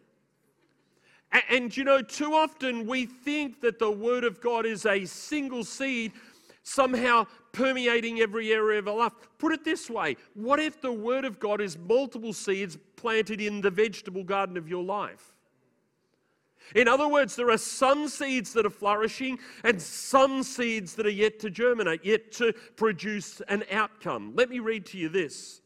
And, 1.35 1.43
and 1.51 1.77
you 1.77 1.85
know, 1.85 2.01
too 2.01 2.33
often 2.33 2.87
we 2.87 3.05
think 3.05 3.61
that 3.61 3.79
the 3.79 3.91
Word 3.91 4.25
of 4.25 4.41
God 4.41 4.65
is 4.65 4.87
a 4.87 5.05
single 5.05 5.65
seed 5.65 6.13
somehow 6.63 7.27
permeating 7.53 8.21
every 8.21 8.53
area 8.53 8.79
of 8.79 8.89
our 8.89 8.97
life. 8.97 9.13
Put 9.39 9.53
it 9.53 9.65
this 9.65 9.91
way 9.91 10.17
what 10.33 10.59
if 10.59 10.81
the 10.81 10.93
Word 10.93 11.25
of 11.27 11.39
God 11.39 11.61
is 11.61 11.77
multiple 11.77 12.33
seeds 12.33 12.79
planted 12.97 13.41
in 13.41 13.61
the 13.61 13.71
vegetable 13.71 14.25
garden 14.25 14.57
of 14.57 14.69
your 14.69 14.83
life? 14.83 15.33
In 16.75 16.89
other 16.89 17.07
words, 17.07 17.37
there 17.37 17.51
are 17.51 17.59
some 17.59 18.09
seeds 18.09 18.55
that 18.55 18.65
are 18.65 18.71
flourishing 18.71 19.39
and 19.65 19.81
some 19.81 20.43
seeds 20.43 20.95
that 20.95 21.05
are 21.05 21.11
yet 21.11 21.39
to 21.41 21.51
germinate, 21.51 22.03
yet 22.05 22.33
to 22.33 22.55
produce 22.77 23.43
an 23.49 23.65
outcome. 23.71 24.33
Let 24.35 24.49
me 24.49 24.61
read 24.61 24.87
to 24.87 24.99
you 24.99 25.11
this. 25.11 25.61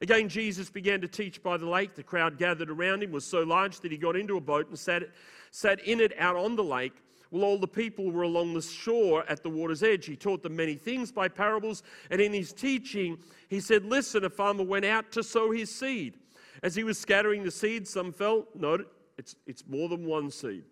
Again, 0.00 0.28
Jesus 0.28 0.70
began 0.70 1.00
to 1.02 1.08
teach 1.08 1.42
by 1.42 1.56
the 1.56 1.66
lake. 1.66 1.94
The 1.94 2.02
crowd 2.02 2.38
gathered 2.38 2.70
around 2.70 3.02
him 3.02 3.12
was 3.12 3.24
so 3.24 3.42
large 3.42 3.80
that 3.80 3.92
he 3.92 3.98
got 3.98 4.16
into 4.16 4.36
a 4.36 4.40
boat 4.40 4.68
and 4.68 4.78
sat, 4.78 5.02
sat 5.50 5.80
in 5.80 6.00
it 6.00 6.12
out 6.18 6.36
on 6.36 6.56
the 6.56 6.64
lake 6.64 6.94
well, 7.30 7.44
all 7.44 7.58
the 7.58 7.68
people 7.68 8.10
were 8.10 8.22
along 8.22 8.54
the 8.54 8.62
shore 8.62 9.24
at 9.28 9.42
the 9.42 9.50
water's 9.50 9.82
edge. 9.82 10.06
He 10.06 10.16
taught 10.16 10.42
them 10.42 10.56
many 10.56 10.74
things 10.74 11.12
by 11.12 11.28
parables, 11.28 11.82
and 12.10 12.20
in 12.20 12.32
his 12.32 12.52
teaching, 12.52 13.18
he 13.48 13.60
said, 13.60 13.84
Listen, 13.84 14.24
a 14.24 14.30
farmer 14.30 14.64
went 14.64 14.84
out 14.84 15.12
to 15.12 15.22
sow 15.22 15.52
his 15.52 15.72
seed. 15.74 16.14
As 16.62 16.74
he 16.74 16.82
was 16.82 16.98
scattering 16.98 17.44
the 17.44 17.50
seed, 17.50 17.86
some 17.86 18.12
fell. 18.12 18.46
No, 18.54 18.78
it's, 19.16 19.36
it's 19.46 19.64
more 19.68 19.88
than 19.88 20.04
one 20.04 20.30
seed. 20.30 20.64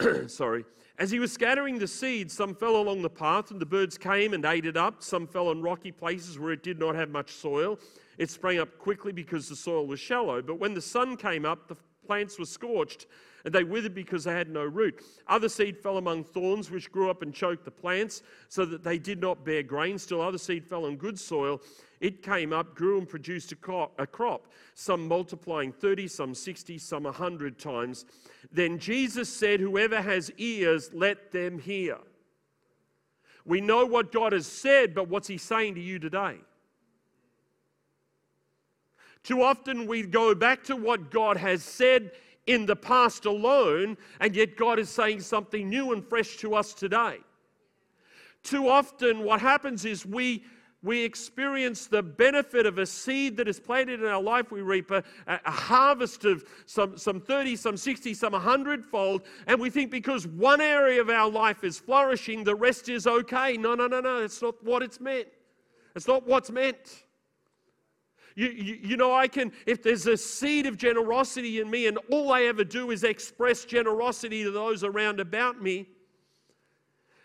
Sorry. 0.28 0.64
As 0.98 1.10
he 1.10 1.18
was 1.18 1.30
scattering 1.30 1.78
the 1.78 1.86
seed, 1.86 2.30
some 2.30 2.54
fell 2.54 2.76
along 2.76 3.02
the 3.02 3.10
path, 3.10 3.50
and 3.50 3.60
the 3.60 3.66
birds 3.66 3.98
came 3.98 4.32
and 4.32 4.44
ate 4.46 4.64
it 4.64 4.78
up. 4.78 5.02
Some 5.02 5.26
fell 5.26 5.48
on 5.48 5.60
rocky 5.60 5.92
places 5.92 6.38
where 6.38 6.52
it 6.52 6.62
did 6.62 6.78
not 6.78 6.94
have 6.94 7.10
much 7.10 7.32
soil. 7.32 7.78
It 8.16 8.30
sprang 8.30 8.58
up 8.58 8.78
quickly 8.78 9.12
because 9.12 9.46
the 9.46 9.56
soil 9.56 9.86
was 9.86 10.00
shallow. 10.00 10.40
But 10.40 10.58
when 10.58 10.72
the 10.72 10.80
sun 10.80 11.18
came 11.18 11.44
up, 11.44 11.68
the 11.68 11.76
plants 12.06 12.38
were 12.38 12.46
scorched 12.46 13.06
and 13.46 13.54
they 13.54 13.62
withered 13.62 13.94
because 13.94 14.24
they 14.24 14.32
had 14.32 14.48
no 14.48 14.64
root. 14.64 15.00
Other 15.28 15.48
seed 15.48 15.78
fell 15.78 15.98
among 15.98 16.24
thorns, 16.24 16.68
which 16.68 16.90
grew 16.90 17.08
up 17.08 17.22
and 17.22 17.32
choked 17.32 17.64
the 17.64 17.70
plants, 17.70 18.22
so 18.48 18.64
that 18.66 18.82
they 18.82 18.98
did 18.98 19.20
not 19.20 19.44
bear 19.44 19.62
grain. 19.62 19.98
Still, 19.98 20.20
other 20.20 20.36
seed 20.36 20.66
fell 20.66 20.84
on 20.84 20.96
good 20.96 21.16
soil. 21.16 21.62
It 22.00 22.24
came 22.24 22.52
up, 22.52 22.74
grew, 22.74 22.98
and 22.98 23.08
produced 23.08 23.52
a 23.52 23.56
crop, 23.56 24.48
some 24.74 25.06
multiplying 25.06 25.70
30, 25.70 26.08
some 26.08 26.34
60, 26.34 26.76
some 26.78 27.04
100 27.04 27.56
times. 27.56 28.04
Then 28.50 28.80
Jesus 28.80 29.28
said, 29.28 29.60
Whoever 29.60 30.02
has 30.02 30.32
ears, 30.38 30.90
let 30.92 31.30
them 31.30 31.60
hear. 31.60 31.98
We 33.44 33.60
know 33.60 33.86
what 33.86 34.10
God 34.10 34.32
has 34.32 34.46
said, 34.46 34.92
but 34.92 35.08
what's 35.08 35.28
He 35.28 35.38
saying 35.38 35.76
to 35.76 35.80
you 35.80 36.00
today? 36.00 36.38
Too 39.26 39.42
often 39.42 39.88
we 39.88 40.04
go 40.04 40.36
back 40.36 40.62
to 40.64 40.76
what 40.76 41.10
God 41.10 41.36
has 41.36 41.64
said 41.64 42.12
in 42.46 42.64
the 42.64 42.76
past 42.76 43.24
alone, 43.24 43.96
and 44.20 44.36
yet 44.36 44.56
God 44.56 44.78
is 44.78 44.88
saying 44.88 45.18
something 45.22 45.68
new 45.68 45.92
and 45.92 46.08
fresh 46.08 46.36
to 46.36 46.54
us 46.54 46.72
today. 46.72 47.18
Too 48.44 48.68
often, 48.68 49.24
what 49.24 49.40
happens 49.40 49.84
is 49.84 50.06
we 50.06 50.44
we 50.80 51.02
experience 51.02 51.88
the 51.88 52.04
benefit 52.04 52.66
of 52.66 52.78
a 52.78 52.86
seed 52.86 53.36
that 53.38 53.48
is 53.48 53.58
planted 53.58 53.98
in 53.98 54.06
our 54.06 54.22
life. 54.22 54.52
We 54.52 54.60
reap 54.60 54.92
a, 54.92 55.02
a, 55.26 55.50
harvest 55.50 56.24
of 56.24 56.44
some, 56.66 56.96
some 56.96 57.20
30, 57.20 57.56
some 57.56 57.76
60, 57.76 58.14
some 58.14 58.34
100 58.34 58.84
fold. 58.84 59.22
And 59.48 59.58
we 59.58 59.70
think 59.70 59.90
because 59.90 60.28
one 60.28 60.60
area 60.60 61.00
of 61.00 61.10
our 61.10 61.28
life 61.28 61.64
is 61.64 61.76
flourishing, 61.76 62.44
the 62.44 62.54
rest 62.54 62.88
is 62.88 63.08
okay. 63.08 63.56
No, 63.56 63.74
no, 63.74 63.88
no, 63.88 64.00
no. 64.00 64.20
That's 64.20 64.40
not 64.40 64.62
what 64.62 64.84
it's 64.84 65.00
meant. 65.00 65.26
It's 65.96 66.06
not 66.06 66.24
what's 66.24 66.52
meant. 66.52 67.05
You, 68.36 68.48
you, 68.48 68.78
you, 68.82 68.96
know, 68.98 69.14
I 69.14 69.28
can, 69.28 69.50
if 69.64 69.82
there's 69.82 70.06
a 70.06 70.16
seed 70.16 70.66
of 70.66 70.76
generosity 70.76 71.58
in 71.58 71.70
me 71.70 71.86
and 71.86 71.98
all 72.10 72.30
I 72.30 72.42
ever 72.42 72.64
do 72.64 72.90
is 72.90 73.02
express 73.02 73.64
generosity 73.64 74.44
to 74.44 74.50
those 74.50 74.84
around 74.84 75.20
about 75.20 75.60
me, 75.62 75.88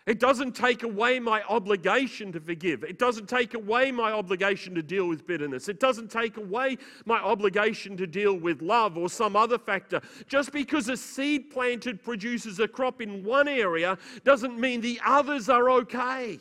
it 0.06 0.18
doesn't 0.18 0.56
take 0.56 0.82
away 0.82 1.20
my 1.20 1.42
obligation 1.48 2.32
to 2.32 2.40
forgive. 2.40 2.82
It 2.82 2.98
doesn't 2.98 3.28
take 3.28 3.54
away 3.54 3.92
my 3.92 4.10
obligation 4.10 4.74
to 4.74 4.82
deal 4.82 5.06
with 5.06 5.26
bitterness. 5.26 5.68
It 5.68 5.78
doesn't 5.78 6.10
take 6.10 6.38
away 6.38 6.78
my 7.04 7.20
obligation 7.20 7.96
to 7.98 8.06
deal 8.06 8.34
with 8.34 8.62
love 8.62 8.96
or 8.96 9.08
some 9.08 9.36
other 9.36 9.58
factor. 9.58 10.00
Just 10.26 10.50
because 10.50 10.88
a 10.88 10.96
seed 10.96 11.50
planted 11.50 12.02
produces 12.02 12.58
a 12.58 12.66
crop 12.66 13.00
in 13.00 13.22
one 13.22 13.46
area 13.46 13.96
doesn't 14.24 14.58
mean 14.58 14.80
the 14.80 15.00
others 15.04 15.48
are 15.48 15.70
okay. 15.70 16.40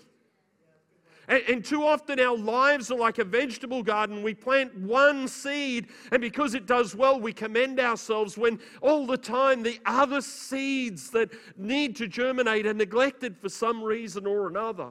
And, 1.27 1.43
and, 1.47 1.65
too 1.65 1.83
often 1.83 2.19
our 2.19 2.35
lives 2.35 2.91
are 2.91 2.97
like 2.97 3.19
a 3.19 3.23
vegetable 3.23 3.83
garden. 3.83 4.23
We 4.23 4.33
plant 4.33 4.75
one 4.75 5.27
seed, 5.27 5.87
and 6.11 6.21
because 6.21 6.55
it 6.55 6.65
does 6.65 6.95
well, 6.95 7.19
we 7.19 7.31
commend 7.31 7.79
ourselves 7.79 8.37
when 8.37 8.59
all 8.81 9.05
the 9.05 9.17
time 9.17 9.61
the 9.61 9.79
other 9.85 10.21
seeds 10.21 11.11
that 11.11 11.29
need 11.57 11.95
to 11.97 12.07
germinate 12.07 12.65
are 12.65 12.73
neglected 12.73 13.37
for 13.37 13.49
some 13.49 13.83
reason 13.83 14.25
or 14.25 14.47
another. 14.47 14.89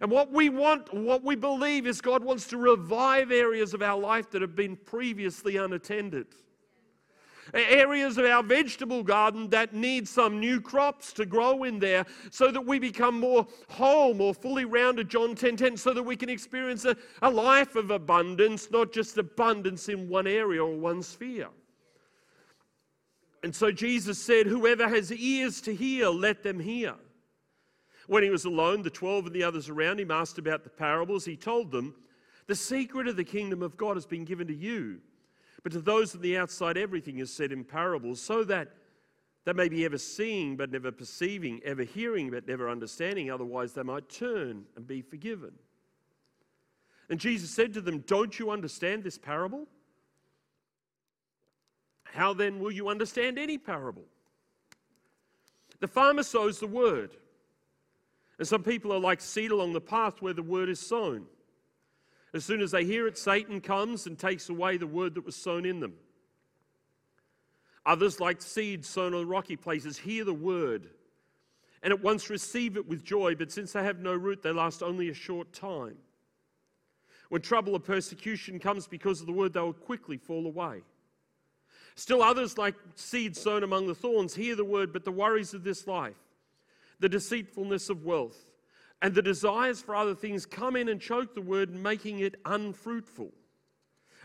And 0.00 0.10
what 0.10 0.32
we 0.32 0.48
want, 0.48 0.92
what 0.94 1.22
we 1.22 1.36
believe 1.36 1.86
is 1.86 2.00
God 2.00 2.22
wants 2.22 2.46
to 2.48 2.56
revive 2.56 3.30
areas 3.32 3.74
of 3.74 3.82
our 3.82 3.98
life 3.98 4.30
that 4.30 4.42
have 4.42 4.56
been 4.56 4.76
previously 4.76 5.56
unattended 5.56 6.26
areas 7.54 8.18
of 8.18 8.24
our 8.24 8.42
vegetable 8.42 9.02
garden 9.02 9.48
that 9.50 9.74
need 9.74 10.06
some 10.06 10.38
new 10.40 10.60
crops 10.60 11.12
to 11.14 11.26
grow 11.26 11.64
in 11.64 11.78
there 11.78 12.04
so 12.30 12.50
that 12.50 12.64
we 12.64 12.78
become 12.78 13.18
more 13.18 13.46
whole, 13.68 14.14
more 14.14 14.34
fully 14.34 14.64
rounded, 14.64 15.08
John 15.08 15.34
10 15.34 15.56
10, 15.56 15.76
so 15.76 15.94
that 15.94 16.02
we 16.02 16.16
can 16.16 16.28
experience 16.28 16.84
a, 16.84 16.96
a 17.22 17.30
life 17.30 17.76
of 17.76 17.90
abundance, 17.90 18.70
not 18.70 18.92
just 18.92 19.18
abundance 19.18 19.88
in 19.88 20.08
one 20.08 20.26
area 20.26 20.62
or 20.62 20.76
one 20.76 21.02
sphere. 21.02 21.48
And 23.42 23.54
so 23.54 23.70
Jesus 23.70 24.18
said, 24.18 24.46
Whoever 24.46 24.88
has 24.88 25.12
ears 25.12 25.60
to 25.62 25.74
hear, 25.74 26.08
let 26.08 26.42
them 26.42 26.58
hear. 26.58 26.94
When 28.06 28.22
he 28.22 28.30
was 28.30 28.46
alone, 28.46 28.82
the 28.82 28.90
12 28.90 29.26
and 29.26 29.34
the 29.34 29.44
others 29.44 29.68
around 29.68 30.00
him 30.00 30.10
asked 30.10 30.38
about 30.38 30.64
the 30.64 30.70
parables. 30.70 31.24
He 31.24 31.36
told 31.36 31.70
them, 31.70 31.94
The 32.46 32.54
secret 32.54 33.06
of 33.06 33.16
the 33.16 33.24
kingdom 33.24 33.62
of 33.62 33.76
God 33.76 33.96
has 33.96 34.06
been 34.06 34.24
given 34.24 34.46
to 34.46 34.54
you 34.54 35.00
But 35.62 35.72
to 35.72 35.80
those 35.80 36.14
on 36.14 36.20
the 36.20 36.36
outside, 36.36 36.76
everything 36.76 37.18
is 37.18 37.32
said 37.32 37.52
in 37.52 37.64
parables, 37.64 38.20
so 38.20 38.44
that 38.44 38.68
they 39.44 39.52
may 39.52 39.68
be 39.68 39.84
ever 39.84 39.98
seeing 39.98 40.56
but 40.56 40.70
never 40.70 40.92
perceiving, 40.92 41.60
ever 41.64 41.82
hearing 41.82 42.30
but 42.30 42.46
never 42.46 42.68
understanding, 42.68 43.30
otherwise 43.30 43.72
they 43.72 43.82
might 43.82 44.08
turn 44.08 44.64
and 44.76 44.86
be 44.86 45.02
forgiven. 45.02 45.52
And 47.08 47.18
Jesus 47.18 47.50
said 47.50 47.72
to 47.74 47.80
them, 47.80 48.00
Don't 48.00 48.38
you 48.38 48.50
understand 48.50 49.02
this 49.02 49.18
parable? 49.18 49.66
How 52.04 52.34
then 52.34 52.58
will 52.60 52.70
you 52.70 52.88
understand 52.88 53.38
any 53.38 53.58
parable? 53.58 54.04
The 55.80 55.88
farmer 55.88 56.22
sows 56.22 56.58
the 56.58 56.66
word. 56.66 57.12
And 58.38 58.46
some 58.46 58.62
people 58.62 58.92
are 58.92 59.00
like 59.00 59.20
seed 59.20 59.50
along 59.50 59.72
the 59.72 59.80
path 59.80 60.20
where 60.20 60.32
the 60.32 60.42
word 60.42 60.68
is 60.68 60.78
sown. 60.78 61.26
As 62.34 62.44
soon 62.44 62.60
as 62.60 62.70
they 62.70 62.84
hear 62.84 63.06
it, 63.06 63.16
Satan 63.16 63.60
comes 63.60 64.06
and 64.06 64.18
takes 64.18 64.48
away 64.48 64.76
the 64.76 64.86
word 64.86 65.14
that 65.14 65.24
was 65.24 65.36
sown 65.36 65.64
in 65.64 65.80
them. 65.80 65.94
Others, 67.86 68.20
like 68.20 68.42
seeds 68.42 68.88
sown 68.88 69.14
on 69.14 69.26
rocky 69.26 69.56
places, 69.56 69.96
hear 69.96 70.24
the 70.24 70.34
word 70.34 70.90
and 71.82 71.92
at 71.92 72.02
once 72.02 72.30
receive 72.30 72.76
it 72.76 72.88
with 72.88 73.04
joy, 73.04 73.34
but 73.34 73.52
since 73.52 73.72
they 73.72 73.82
have 73.82 74.00
no 74.00 74.14
root, 74.14 74.42
they 74.42 74.52
last 74.52 74.82
only 74.82 75.08
a 75.08 75.14
short 75.14 75.52
time. 75.52 75.96
When 77.28 77.42
trouble 77.42 77.74
or 77.74 77.80
persecution 77.80 78.58
comes 78.58 78.86
because 78.86 79.20
of 79.20 79.26
the 79.26 79.32
word, 79.32 79.52
they 79.52 79.60
will 79.60 79.72
quickly 79.72 80.16
fall 80.16 80.46
away. 80.46 80.82
Still, 81.94 82.22
others, 82.22 82.58
like 82.58 82.74
seeds 82.94 83.40
sown 83.40 83.62
among 83.62 83.86
the 83.86 83.94
thorns, 83.94 84.34
hear 84.34 84.56
the 84.56 84.64
word, 84.64 84.92
but 84.92 85.04
the 85.04 85.12
worries 85.12 85.54
of 85.54 85.62
this 85.62 85.86
life, 85.86 86.16
the 87.00 87.08
deceitfulness 87.08 87.90
of 87.90 88.04
wealth, 88.04 88.47
and 89.02 89.14
the 89.14 89.22
desires 89.22 89.80
for 89.80 89.94
other 89.94 90.14
things 90.14 90.44
come 90.44 90.76
in 90.76 90.88
and 90.88 91.00
choke 91.00 91.34
the 91.34 91.40
word, 91.40 91.70
making 91.70 92.20
it 92.20 92.34
unfruitful. 92.44 93.32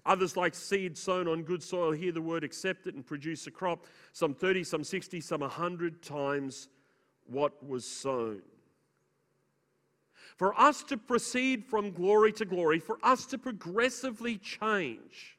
Others, 0.05 0.35
like 0.35 0.55
seed 0.55 0.97
sown 0.97 1.27
on 1.27 1.43
good 1.43 1.63
soil, 1.63 1.91
hear 1.91 2.11
the 2.11 2.21
word, 2.21 2.43
accept 2.43 2.87
it, 2.87 2.95
and 2.95 3.05
produce 3.05 3.47
a 3.47 3.51
crop, 3.51 3.85
some 4.11 4.33
30, 4.33 4.63
some 4.63 4.83
60, 4.83 5.21
some 5.21 5.41
100 5.41 6.01
times 6.01 6.67
what 7.27 7.65
was 7.65 7.85
sown. 7.85 8.41
For 10.35 10.59
us 10.59 10.83
to 10.85 10.97
proceed 10.97 11.63
from 11.63 11.91
glory 11.91 12.33
to 12.33 12.45
glory, 12.45 12.79
for 12.79 12.97
us 13.03 13.25
to 13.27 13.37
progressively 13.37 14.37
change, 14.37 15.37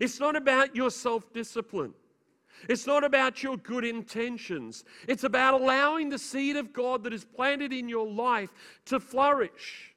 it's 0.00 0.18
not 0.18 0.34
about 0.34 0.74
your 0.74 0.90
self 0.90 1.32
discipline. 1.32 1.92
It's 2.68 2.86
not 2.86 3.04
about 3.04 3.42
your 3.42 3.56
good 3.56 3.84
intentions. 3.84 4.84
It's 5.06 5.24
about 5.24 5.60
allowing 5.60 6.08
the 6.08 6.18
seed 6.18 6.56
of 6.56 6.72
God 6.72 7.04
that 7.04 7.12
is 7.12 7.24
planted 7.24 7.72
in 7.72 7.88
your 7.88 8.06
life 8.06 8.50
to 8.86 9.00
flourish. 9.00 9.94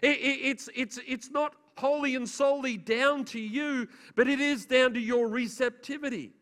It, 0.00 0.18
it, 0.18 0.40
it's, 0.42 0.68
it's, 0.74 0.98
it's 1.06 1.30
not 1.30 1.54
wholly 1.76 2.14
and 2.14 2.28
solely 2.28 2.76
down 2.76 3.24
to 3.26 3.40
you, 3.40 3.88
but 4.14 4.28
it 4.28 4.40
is 4.40 4.66
down 4.66 4.94
to 4.94 5.00
your 5.00 5.28
receptivity. 5.28 6.32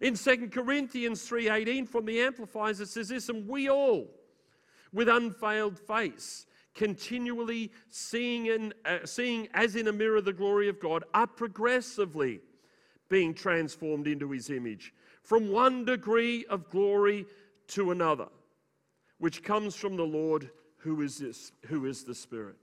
In 0.00 0.14
2 0.14 0.48
Corinthians 0.48 1.28
3:18 1.28 1.88
from 1.88 2.04
the 2.04 2.20
Amplifiers 2.20 2.80
it 2.80 2.88
says 2.88 3.08
this, 3.08 3.28
and 3.28 3.48
we 3.48 3.68
all 3.68 4.08
with 4.92 5.08
unveiled 5.08 5.78
face, 5.78 6.46
continually 6.74 7.72
seeing, 7.88 8.48
and, 8.48 8.74
uh, 8.84 8.98
seeing 9.04 9.48
as 9.54 9.76
in 9.76 9.88
a 9.88 9.92
mirror 9.92 10.20
the 10.20 10.32
glory 10.32 10.68
of 10.68 10.80
God, 10.80 11.04
are 11.14 11.26
progressively 11.26 12.40
being 13.10 13.34
transformed 13.34 14.06
into 14.06 14.30
his 14.30 14.48
image 14.48 14.94
from 15.22 15.52
one 15.52 15.84
degree 15.84 16.46
of 16.46 16.70
glory 16.70 17.26
to 17.66 17.90
another, 17.90 18.28
which 19.18 19.42
comes 19.42 19.74
from 19.76 19.96
the 19.96 20.02
Lord 20.02 20.50
who 20.78 21.02
is, 21.02 21.18
this, 21.18 21.52
who 21.66 21.84
is 21.84 22.04
the 22.04 22.14
Spirit. 22.14 22.56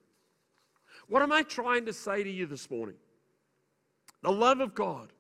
What 1.08 1.22
am 1.22 1.32
I 1.32 1.44
trying 1.44 1.86
to 1.86 1.94
say 1.94 2.24
to 2.24 2.30
you 2.30 2.48
this 2.48 2.72
morning? 2.72 2.96
The 4.24 4.32
love 4.32 4.60
of 4.60 4.74
God, 4.74 5.14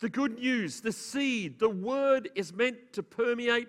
the 0.00 0.08
good 0.08 0.38
news, 0.38 0.80
the 0.80 0.92
seed, 0.92 1.58
the 1.58 1.68
word 1.68 2.30
is 2.34 2.52
meant 2.52 2.92
to 2.92 3.02
permeate 3.02 3.68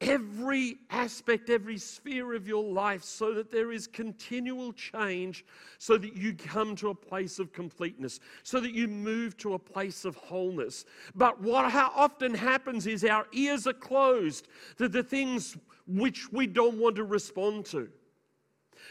every 0.00 0.76
aspect, 0.90 1.50
every 1.50 1.78
sphere 1.78 2.34
of 2.34 2.46
your 2.46 2.62
life, 2.62 3.02
so 3.02 3.34
that 3.34 3.50
there 3.50 3.72
is 3.72 3.86
continual 3.86 4.72
change, 4.72 5.44
so 5.78 5.98
that 5.98 6.16
you 6.16 6.34
come 6.34 6.76
to 6.76 6.90
a 6.90 6.94
place 6.94 7.38
of 7.38 7.52
completeness, 7.52 8.20
so 8.42 8.60
that 8.60 8.72
you 8.72 8.86
move 8.86 9.36
to 9.38 9.54
a 9.54 9.58
place 9.58 10.04
of 10.04 10.14
wholeness. 10.16 10.84
But 11.14 11.40
what 11.40 11.70
how 11.70 11.92
often 11.94 12.34
happens 12.34 12.86
is 12.86 13.04
our 13.04 13.26
ears 13.32 13.66
are 13.66 13.72
closed 13.72 14.48
to 14.76 14.88
the 14.88 15.02
things 15.02 15.56
which 15.86 16.30
we 16.32 16.46
don't 16.46 16.78
want 16.78 16.96
to 16.96 17.04
respond 17.04 17.66
to. 17.66 17.88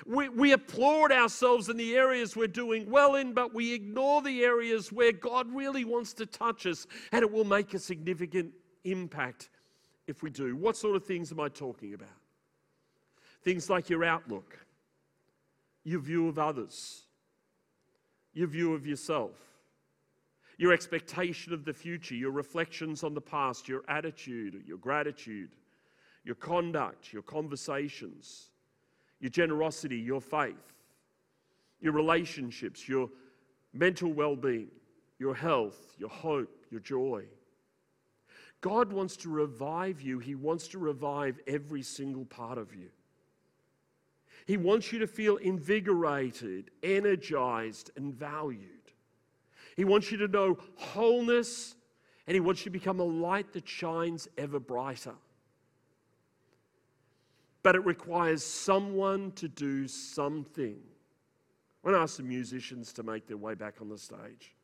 We, 0.06 0.30
we 0.30 0.52
applaud 0.52 1.12
ourselves 1.12 1.70
in 1.70 1.78
the 1.78 1.96
areas 1.96 2.36
we're 2.36 2.48
doing 2.48 2.90
well 2.90 3.16
in, 3.16 3.34
but 3.34 3.54
we 3.54 3.74
ignore 3.74 4.22
the 4.22 4.44
areas 4.44 4.92
where 4.92 5.12
God 5.14 5.48
really 5.54 5.86
wants 5.86 6.14
to 6.16 6.26
touch 6.26 6.66
us 6.66 6.86
and 7.12 7.24
it 7.24 7.32
will 7.32 7.46
make 7.46 7.74
a 7.74 7.80
significant 7.80 8.52
impact 8.84 9.50
if 10.08 10.24
we 10.24 10.30
do. 10.30 10.56
What 10.56 10.78
sort 10.78 10.96
of 10.96 11.06
things 11.06 11.32
am 11.32 11.40
I 11.40 11.50
talking 11.50 11.94
about? 11.94 12.10
Things 13.44 13.70
like 13.70 13.90
your 13.90 14.04
outlook, 14.04 14.58
your 15.84 16.00
view 16.00 16.28
of 16.28 16.40
others, 16.40 17.04
your 18.34 18.48
view 18.48 18.74
of 18.74 18.86
yourself, 18.86 19.32
your 20.58 20.74
expectation 20.74 21.54
of 21.54 21.66
the 21.66 21.74
future, 21.74 22.16
your 22.16 22.32
reflections 22.32 23.04
on 23.04 23.14
the 23.14 23.22
past, 23.22 23.68
your 23.68 23.84
attitude, 23.88 24.64
your 24.66 24.78
gratitude, 24.78 25.52
your 26.24 26.36
conduct, 26.36 27.14
your 27.14 27.22
conversations, 27.22 28.50
your 29.20 29.30
generosity, 29.30 29.98
your 29.98 30.22
faith, 30.22 30.74
your 31.80 31.94
relationships, 31.94 32.88
your 32.88 33.10
mental 33.74 34.12
well 34.12 34.36
being, 34.36 34.70
your 35.20 35.36
health, 35.36 35.94
your 35.98 36.10
hope, 36.10 36.66
your 36.72 36.82
joy. 36.82 37.24
God 38.62 38.92
wants 38.92 39.18
to 39.18 39.30
revive 39.30 40.02
you, 40.02 40.20
He 40.20 40.36
wants 40.36 40.68
to 40.70 40.80
revive 40.80 41.40
every 41.48 41.84
single 41.84 42.26
part 42.26 42.58
of 42.58 42.74
you. 42.74 42.90
He 44.46 44.58
wants 44.58 44.92
you 44.92 45.00
to 45.00 45.08
feel 45.08 45.38
invigorated, 45.38 46.72
energized, 46.82 47.92
and 47.98 48.14
valued. 48.14 48.62
He 49.76 49.86
wants 49.86 50.12
you 50.12 50.18
to 50.18 50.28
know 50.28 50.58
wholeness, 50.76 51.76
and 52.26 52.34
He 52.34 52.40
wants 52.40 52.62
you 52.62 52.66
to 52.66 52.70
become 52.72 53.00
a 53.00 53.06
light 53.06 53.54
that 53.54 53.68
shines 53.68 54.28
ever 54.38 54.60
brighter. 54.60 55.16
But 57.62 57.76
it 57.76 57.86
requires 57.86 58.44
someone 58.44 59.34
to 59.34 59.48
do 59.48 59.88
something. 59.88 60.80
I 61.84 61.88
want 61.88 61.98
to 61.98 62.02
ask 62.02 62.18
the 62.18 62.24
musicians 62.24 62.94
to 62.94 63.04
make 63.04 63.28
their 63.28 63.38
way 63.38 63.54
back 63.54 63.76
on 63.82 63.90
the 63.90 63.98
stage. 63.98 64.56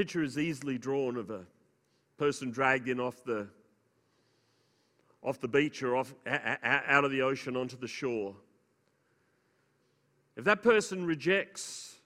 Picture 0.00 0.22
is 0.22 0.38
easily 0.38 0.78
drawn 0.78 1.18
of 1.18 1.28
a 1.28 1.42
person 2.16 2.50
dragged 2.50 2.88
in 2.88 2.98
off 2.98 3.22
the, 3.22 3.46
off 5.22 5.38
the 5.42 5.46
beach 5.46 5.82
or 5.82 5.94
off, 5.94 6.14
out 6.26 7.04
of 7.04 7.10
the 7.10 7.20
ocean 7.20 7.54
onto 7.54 7.76
the 7.76 7.86
shore. 7.86 8.34
If 10.38 10.44
that 10.44 10.62
person 10.62 11.04
rejects 11.04 11.96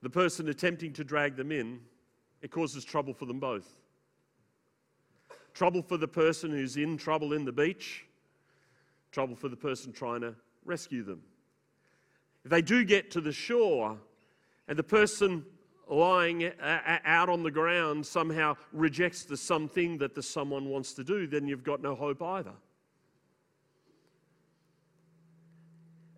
the 0.00 0.08
person 0.08 0.48
attempting 0.48 0.94
to 0.94 1.04
drag 1.04 1.36
them 1.36 1.52
in, 1.52 1.78
it 2.40 2.50
causes 2.50 2.86
trouble 2.86 3.12
for 3.12 3.26
them 3.26 3.38
both. 3.38 3.68
Trouble 5.52 5.82
for 5.82 5.98
the 5.98 6.08
person 6.08 6.50
who's 6.52 6.78
in 6.78 6.96
trouble 6.96 7.34
in 7.34 7.44
the 7.44 7.52
beach, 7.52 8.06
trouble 9.10 9.36
for 9.36 9.50
the 9.50 9.56
person 9.56 9.92
trying 9.92 10.22
to 10.22 10.34
rescue 10.64 11.02
them. 11.02 11.20
If 12.46 12.50
they 12.50 12.62
do 12.62 12.82
get 12.82 13.10
to 13.10 13.20
the 13.20 13.30
shore 13.30 13.98
and 14.68 14.78
the 14.78 14.82
person 14.82 15.44
lying 15.92 16.44
uh, 16.44 16.50
uh, 16.62 16.98
out 17.04 17.28
on 17.28 17.42
the 17.42 17.50
ground 17.50 18.04
somehow 18.04 18.56
rejects 18.72 19.24
the 19.24 19.36
something 19.36 19.98
that 19.98 20.14
the 20.14 20.22
someone 20.22 20.68
wants 20.68 20.92
to 20.94 21.04
do, 21.04 21.26
then 21.26 21.46
you've 21.46 21.64
got 21.64 21.82
no 21.82 21.94
hope 21.94 22.22
either. 22.22 22.52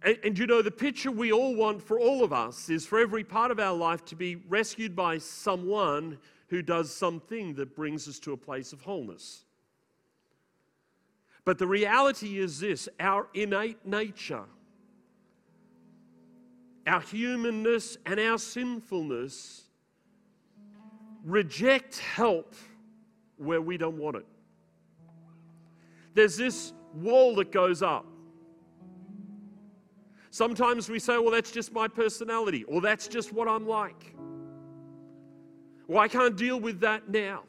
And, 0.03 0.19
and, 0.23 0.39
you 0.39 0.47
know, 0.47 0.63
the 0.63 0.71
picture 0.71 1.11
we 1.11 1.33
all 1.33 1.55
want 1.55 1.83
for 1.83 1.99
all 1.99 2.23
of 2.23 2.33
us 2.33 2.69
is 2.69 2.87
for 2.87 2.99
every 2.99 3.25
part 3.25 3.51
of 3.51 3.59
our 3.59 3.75
life 3.75 4.05
to 4.07 4.17
be 4.17 4.37
rescued 4.37 4.95
by 4.95 5.19
someone 5.19 6.19
who 6.49 6.63
does 6.63 6.95
something 6.95 7.55
that 7.55 7.75
brings 7.75 8.07
us 8.07 8.19
to 8.21 8.33
a 8.33 8.37
place 8.37 8.73
of 8.73 8.83
wholeness. 8.83 9.45
But 11.45 11.59
the 11.59 11.67
reality 11.67 12.39
is 12.39 12.61
this 12.61 12.89
our 13.01 13.29
innate 13.35 13.85
nature 13.87 14.45
our 16.87 17.01
humanness 17.01 17.97
and 18.05 18.21
our 18.21 18.39
sinfulness 18.39 19.64
reject 21.25 21.99
help 21.99 22.55
where 23.37 23.61
we 23.61 23.77
don't 23.77 23.99
want 23.99 24.17
it. 24.17 24.27
There's 26.15 26.37
this 26.37 26.73
wall 26.95 27.35
that 27.37 27.51
goes 27.51 27.83
up. 27.83 28.07
Sometimes 30.31 30.89
we 30.89 30.99
say, 30.99 31.17
well, 31.19 31.31
that's 31.31 31.51
just 31.51 31.73
my 31.73 31.89
personality, 31.89 32.65
or 32.65 32.81
that's 32.81 33.09
just 33.09 33.33
what 33.33 33.49
I'm 33.49 33.67
like. 33.67 34.15
Well, 35.87 35.99
I 35.99 36.09
can't 36.09 36.37
deal 36.37 36.59
with 36.61 36.81
that 36.81 37.09
now. 37.09 37.45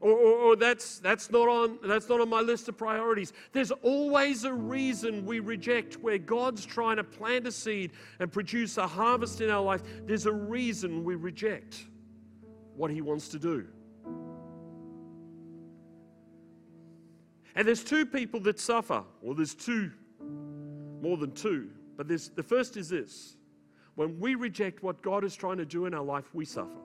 Or, 0.00 0.10
or, 0.10 0.32
or, 0.38 0.56
that's, 0.56 0.98
that's, 0.98 1.30
not 1.30 1.48
on, 1.48 1.78
that's 1.82 2.08
not 2.08 2.20
on 2.20 2.28
my 2.28 2.42
list 2.42 2.68
of 2.68 2.76
priorities. 2.76 3.32
There's 3.52 3.70
always 3.70 4.44
a 4.44 4.52
reason 4.52 5.24
we 5.24 5.40
reject 5.40 5.94
where 5.94 6.18
God's 6.18 6.66
trying 6.66 6.96
to 6.96 7.04
plant 7.04 7.46
a 7.46 7.52
seed 7.52 7.92
and 8.20 8.30
produce 8.30 8.76
a 8.76 8.86
harvest 8.86 9.40
in 9.40 9.48
our 9.48 9.62
life. 9.62 9.82
There's 10.04 10.26
a 10.26 10.32
reason 10.32 11.02
we 11.02 11.14
reject 11.14 11.86
what 12.76 12.90
He 12.90 13.00
wants 13.00 13.28
to 13.28 13.38
do. 13.38 13.66
And 17.54 17.66
there's 17.66 17.82
two 17.82 18.04
people 18.04 18.38
that 18.40 18.60
suffer. 18.60 19.02
Well, 19.22 19.34
there's 19.34 19.54
two, 19.54 19.90
more 21.00 21.16
than 21.16 21.32
two. 21.32 21.70
But 21.96 22.06
there's, 22.06 22.28
the 22.28 22.42
first 22.42 22.76
is 22.76 22.90
this 22.90 23.36
when 23.94 24.20
we 24.20 24.34
reject 24.34 24.82
what 24.82 25.02
God 25.02 25.24
is 25.24 25.34
trying 25.34 25.56
to 25.56 25.64
do 25.64 25.86
in 25.86 25.94
our 25.94 26.04
life, 26.04 26.34
we 26.34 26.44
suffer. 26.44 26.82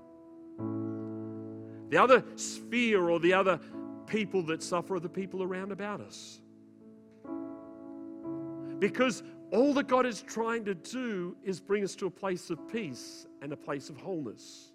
The 1.92 2.02
other 2.02 2.24
sphere 2.38 3.10
or 3.10 3.20
the 3.20 3.34
other 3.34 3.60
people 4.08 4.42
that 4.44 4.64
suffer 4.64 4.96
are 4.96 5.00
the 5.02 5.10
people 5.10 5.44
around 5.44 5.74
about 5.74 6.00
us. 6.00 6.40
Because 8.80 9.24
all 9.52 9.74
that 9.74 9.90
God 9.90 10.06
is 10.06 10.22
trying 10.22 10.64
to 10.66 10.74
do 10.74 11.36
is 11.44 11.60
bring 11.60 11.84
us 11.84 11.94
to 11.96 12.06
a 12.06 12.10
place 12.10 12.50
of 12.50 12.66
peace 12.72 13.28
and 13.42 13.52
a 13.52 13.58
place 13.58 13.90
of 13.90 13.98
wholeness. 13.98 14.72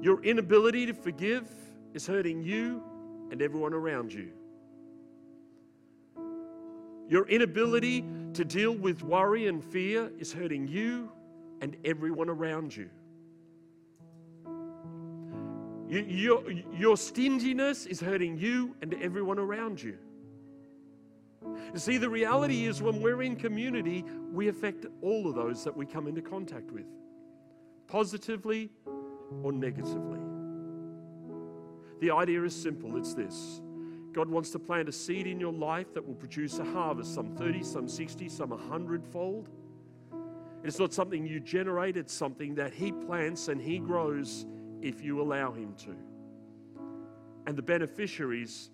Your 0.00 0.22
inability 0.22 0.86
to 0.86 0.94
forgive 0.94 1.50
is 1.94 2.06
hurting 2.06 2.44
you 2.44 2.80
and 3.32 3.42
everyone 3.42 3.74
around 3.74 4.12
you. 4.12 4.30
Your 7.08 7.26
inability 7.28 8.04
to 8.34 8.44
deal 8.44 8.72
with 8.72 9.02
worry 9.02 9.48
and 9.48 9.64
fear 9.64 10.12
is 10.20 10.32
hurting 10.32 10.68
you 10.68 11.10
and 11.60 11.76
everyone 11.84 12.28
around 12.28 12.76
you. 12.76 12.88
Your, 15.92 16.42
your 16.74 16.96
stinginess 16.96 17.84
is 17.84 18.00
hurting 18.00 18.38
you 18.38 18.74
and 18.80 18.94
everyone 18.94 19.38
around 19.38 19.82
you. 19.82 19.98
You 21.44 21.78
see, 21.78 21.98
the 21.98 22.08
reality 22.08 22.64
is 22.64 22.80
when 22.80 23.02
we're 23.02 23.22
in 23.22 23.36
community, 23.36 24.02
we 24.32 24.48
affect 24.48 24.86
all 25.02 25.28
of 25.28 25.34
those 25.34 25.64
that 25.64 25.76
we 25.76 25.84
come 25.84 26.06
into 26.06 26.22
contact 26.22 26.70
with, 26.70 26.86
positively 27.88 28.70
or 29.42 29.52
negatively. 29.52 30.18
The 32.00 32.10
idea 32.10 32.42
is 32.42 32.54
simple 32.54 32.96
it's 32.96 33.12
this 33.12 33.60
God 34.12 34.28
wants 34.28 34.48
to 34.52 34.58
plant 34.58 34.88
a 34.88 34.92
seed 34.92 35.26
in 35.26 35.38
your 35.38 35.52
life 35.52 35.92
that 35.92 36.06
will 36.06 36.14
produce 36.14 36.58
a 36.58 36.64
harvest, 36.64 37.14
some 37.14 37.36
30, 37.36 37.62
some 37.62 37.86
60, 37.86 38.30
some 38.30 38.48
100 38.48 39.04
fold. 39.04 39.50
It's 40.64 40.78
not 40.78 40.94
something 40.94 41.26
you 41.26 41.38
generate, 41.38 41.98
it's 41.98 42.14
something 42.14 42.54
that 42.54 42.72
He 42.72 42.92
plants 42.92 43.48
and 43.48 43.60
He 43.60 43.78
grows 43.78 44.46
if 44.82 45.02
you 45.02 45.22
allow 45.22 45.52
Him 45.52 45.74
to. 45.84 45.96
And 47.46 47.56
the 47.56 47.62
beneficiaries 47.62 48.70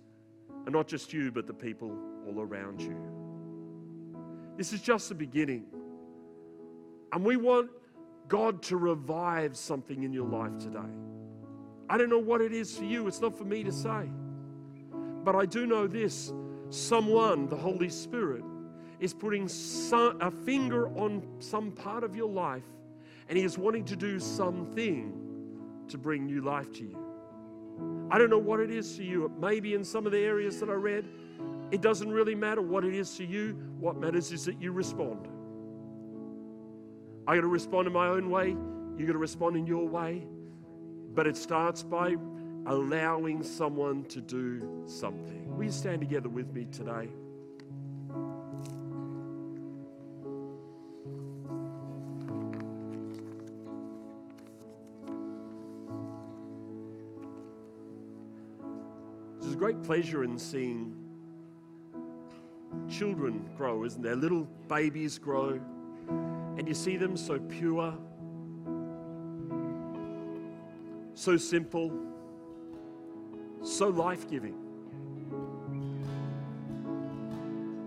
are 0.67 0.71
not 0.71 0.89
just 0.89 1.13
you, 1.13 1.31
but 1.31 1.47
the 1.47 1.55
people 1.55 1.97
all 2.27 2.41
around 2.41 2.81
you. 2.81 2.97
This 4.57 4.73
is 4.73 4.81
just 4.81 5.09
the 5.09 5.15
beginning. 5.15 5.65
And 7.13 7.25
we 7.25 7.37
want 7.37 7.71
God 8.27 8.63
to 8.65 8.77
revive 8.77 9.57
something 9.57 10.03
in 10.03 10.13
your 10.13 10.27
life 10.27 10.59
today. 10.59 10.81
I 11.89 11.97
don't 11.97 12.11
know 12.11 12.19
what 12.19 12.41
it 12.41 12.53
is 12.53 12.77
for 12.77 12.85
you, 12.85 13.07
it's 13.07 13.21
not 13.21 13.37
for 13.37 13.45
me 13.45 13.63
to 13.65 13.73
say. 13.73 14.11
But 15.25 15.35
I 15.35 15.47
do 15.47 15.67
know 15.67 15.87
this 15.87 16.33
someone, 16.71 17.49
the 17.49 17.57
Holy 17.57 17.89
Spirit, 17.89 18.45
is 19.01 19.15
putting 19.15 19.49
some, 19.49 20.21
a 20.21 20.31
finger 20.31 20.89
on 20.99 21.23
some 21.39 21.71
part 21.73 22.05
of 22.05 22.15
your 22.15 22.29
life 22.29 22.65
and 23.29 23.39
He 23.39 23.45
is 23.45 23.57
wanting 23.57 23.85
to 23.85 23.97
do 23.97 24.19
something 24.19 25.28
to 25.89 25.99
bring 25.99 26.27
new 26.27 26.41
life 26.41 26.73
to 26.75 26.85
you. 26.85 26.99
I 28.11 28.19
don't 28.19 28.31
know 28.31 28.39
what 28.39 28.61
it 28.61 28.71
is 28.71 28.97
to 28.97 29.05
you. 29.05 29.27
It 29.27 29.33
may 29.39 29.61
be 29.61 29.75
in 29.75 29.85
some 29.85 30.07
of 30.07 30.13
the 30.13 30.19
areas 30.19 30.61
that 30.61 30.69
I 30.69 30.75
read. 30.75 31.07
It 31.71 31.83
doesn't 31.83 32.11
really 32.11 32.35
matter 32.35 32.63
what 32.63 32.85
it 32.85 32.95
is 32.95 33.17
to 33.17 33.25
you. 33.25 33.53
What 33.79 33.97
matters 33.97 34.33
is 34.33 34.45
that 34.47 34.61
you 34.61 34.73
respond. 34.73 35.29
I 37.27 37.35
got 37.35 37.43
to 37.43 37.49
respond 37.49 37.87
in 37.87 37.93
my 37.93 38.09
own 38.09 38.31
way. 38.31 38.57
You 38.97 39.07
got 39.07 39.13
to 39.13 39.19
respond 39.19 39.57
in 39.57 39.67
your 39.67 39.87
way. 39.87 40.27
But 41.15 41.27
it 41.27 41.37
starts 41.37 41.83
by 41.83 42.17
allowing 42.67 43.43
someone 43.43 44.05
to 44.05 44.21
do 44.21 44.85
something. 44.87 45.57
Will 45.57 45.65
you 45.65 45.71
stand 45.71 46.01
together 46.01 46.29
with 46.29 46.53
me 46.53 46.67
today? 46.73 47.11
Great 59.69 59.83
pleasure 59.83 60.25
in 60.25 60.39
seeing 60.39 60.97
children 62.89 63.47
grow, 63.55 63.85
isn't 63.85 64.01
there? 64.01 64.17
Little 64.17 64.49
babies 64.67 65.19
grow, 65.19 65.61
and 66.57 66.67
you 66.67 66.73
see 66.73 66.97
them 66.97 67.19
so 67.19 67.39
pure, 67.39 67.93
so 71.13 71.37
simple, 71.37 71.93
so 73.63 73.89
life 73.89 74.27
giving. 74.31 74.55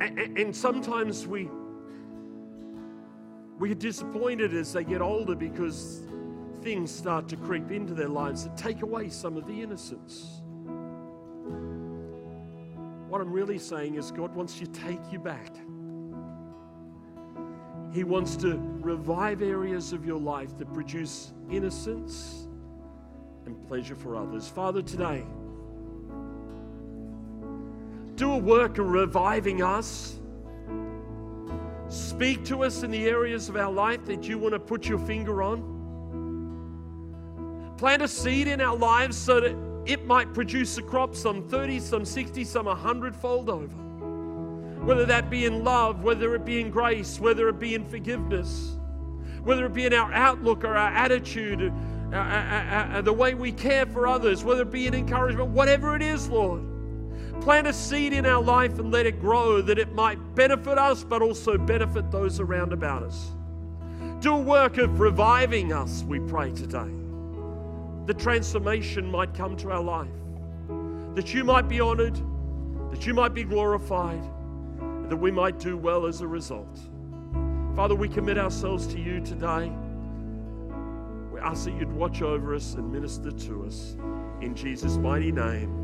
And, 0.01 0.37
and, 0.37 0.55
sometimes 0.55 1.25
we 1.25 1.49
we 3.57 3.69
get 3.69 3.79
disappointed 3.79 4.53
as 4.53 4.71
they 4.71 4.83
get 4.83 5.01
older 5.01 5.33
because 5.33 6.03
things 6.61 6.91
start 6.93 7.27
to 7.29 7.37
creep 7.37 7.71
into 7.71 7.95
their 7.95 8.07
lives 8.07 8.43
that 8.43 8.55
take 8.55 8.83
away 8.83 9.09
some 9.09 9.35
of 9.35 9.47
the 9.47 9.63
innocence. 9.63 10.43
What 13.11 13.19
I'm 13.19 13.33
really 13.33 13.59
saying 13.59 13.95
is, 13.95 14.09
God 14.09 14.33
wants 14.33 14.57
to 14.59 14.65
take 14.67 15.01
you 15.11 15.19
back. 15.19 15.53
He 17.91 18.05
wants 18.05 18.37
to 18.37 18.57
revive 18.79 19.41
areas 19.41 19.91
of 19.91 20.05
your 20.05 20.17
life 20.17 20.57
that 20.59 20.73
produce 20.73 21.33
innocence 21.49 22.47
and 23.45 23.67
pleasure 23.67 23.95
for 23.95 24.15
others. 24.15 24.47
Father, 24.47 24.81
today, 24.81 25.25
do 28.15 28.31
a 28.31 28.37
work 28.37 28.77
of 28.77 28.87
reviving 28.87 29.61
us. 29.61 30.17
Speak 31.89 32.45
to 32.45 32.63
us 32.63 32.83
in 32.83 32.91
the 32.91 33.09
areas 33.09 33.49
of 33.49 33.57
our 33.57 33.73
life 33.73 34.05
that 34.05 34.23
you 34.23 34.39
want 34.39 34.53
to 34.53 34.59
put 34.59 34.87
your 34.87 34.99
finger 34.99 35.43
on. 35.43 35.67
Plant 37.77 38.03
a 38.03 38.07
seed 38.07 38.47
in 38.47 38.61
our 38.61 38.77
lives 38.77 39.17
so 39.17 39.41
that 39.41 39.70
it 39.85 40.05
might 40.05 40.33
produce 40.33 40.77
a 40.77 40.81
crop 40.81 41.15
some 41.15 41.47
30, 41.47 41.79
some 41.79 42.05
60, 42.05 42.43
some 42.43 42.65
100 42.65 43.15
fold 43.15 43.49
over. 43.49 43.75
Whether 44.85 45.05
that 45.05 45.29
be 45.29 45.45
in 45.45 45.63
love, 45.63 46.03
whether 46.03 46.35
it 46.35 46.45
be 46.45 46.59
in 46.59 46.69
grace, 46.69 47.19
whether 47.19 47.49
it 47.49 47.59
be 47.59 47.75
in 47.75 47.85
forgiveness, 47.85 48.77
whether 49.43 49.65
it 49.65 49.73
be 49.73 49.85
in 49.85 49.93
our 49.93 50.11
outlook 50.13 50.63
or 50.63 50.75
our 50.75 50.91
attitude, 50.91 51.73
uh, 52.11 52.15
uh, 52.15 52.19
uh, 52.19 53.01
the 53.01 53.13
way 53.13 53.33
we 53.33 53.51
care 53.51 53.85
for 53.85 54.07
others, 54.07 54.43
whether 54.43 54.63
it 54.63 54.71
be 54.71 54.87
in 54.87 54.93
encouragement, 54.93 55.49
whatever 55.49 55.95
it 55.95 56.01
is, 56.01 56.27
Lord. 56.29 56.63
Plant 57.41 57.67
a 57.67 57.73
seed 57.73 58.13
in 58.13 58.25
our 58.25 58.41
life 58.41 58.77
and 58.77 58.91
let 58.91 59.07
it 59.07 59.19
grow 59.19 59.61
that 59.61 59.79
it 59.79 59.93
might 59.93 60.17
benefit 60.35 60.77
us 60.77 61.03
but 61.03 61.23
also 61.23 61.57
benefit 61.57 62.11
those 62.11 62.39
around 62.39 62.73
about 62.73 63.01
us. 63.01 63.31
Do 64.19 64.35
a 64.35 64.41
work 64.41 64.77
of 64.77 64.99
reviving 64.99 65.73
us, 65.73 66.03
we 66.03 66.19
pray 66.19 66.51
today 66.51 67.00
the 68.05 68.13
transformation 68.13 69.09
might 69.09 69.33
come 69.33 69.55
to 69.57 69.71
our 69.71 69.81
life, 69.81 70.09
that 71.15 71.33
you 71.33 71.43
might 71.43 71.67
be 71.67 71.79
honored, 71.79 72.19
that 72.91 73.05
you 73.05 73.13
might 73.13 73.33
be 73.33 73.43
glorified, 73.43 74.23
and 74.79 75.09
that 75.09 75.17
we 75.17 75.31
might 75.31 75.59
do 75.59 75.77
well 75.77 76.05
as 76.05 76.21
a 76.21 76.27
result. 76.27 76.79
Father, 77.75 77.95
we 77.95 78.09
commit 78.09 78.37
ourselves 78.37 78.87
to 78.87 78.99
you 78.99 79.21
today. 79.21 79.71
We 81.31 81.39
ask 81.39 81.65
that 81.65 81.73
you'd 81.79 81.91
watch 81.93 82.21
over 82.21 82.53
us 82.53 82.73
and 82.73 82.91
minister 82.91 83.31
to 83.31 83.65
us. 83.65 83.95
In 84.41 84.53
Jesus' 84.55 84.97
mighty 84.97 85.31
name, 85.31 85.80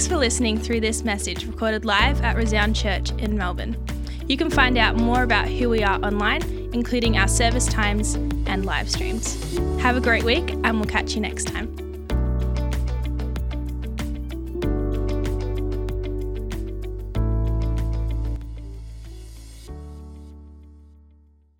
Thanks 0.00 0.08
for 0.10 0.16
listening 0.16 0.58
through 0.58 0.80
this 0.80 1.04
message 1.04 1.44
recorded 1.44 1.84
live 1.84 2.22
at 2.22 2.34
Resound 2.34 2.74
Church 2.74 3.10
in 3.18 3.36
Melbourne. 3.36 3.76
You 4.26 4.38
can 4.38 4.48
find 4.48 4.78
out 4.78 4.96
more 4.96 5.22
about 5.22 5.46
who 5.46 5.68
we 5.68 5.82
are 5.82 6.00
online, 6.02 6.40
including 6.72 7.18
our 7.18 7.28
service 7.28 7.66
times 7.66 8.14
and 8.46 8.64
live 8.64 8.90
streams. 8.90 9.36
Have 9.82 9.98
a 9.98 10.00
great 10.00 10.24
week, 10.24 10.52
and 10.64 10.76
we'll 10.76 10.86
catch 10.86 11.14
you 11.14 11.20
next 11.20 11.48
time. 11.48 11.89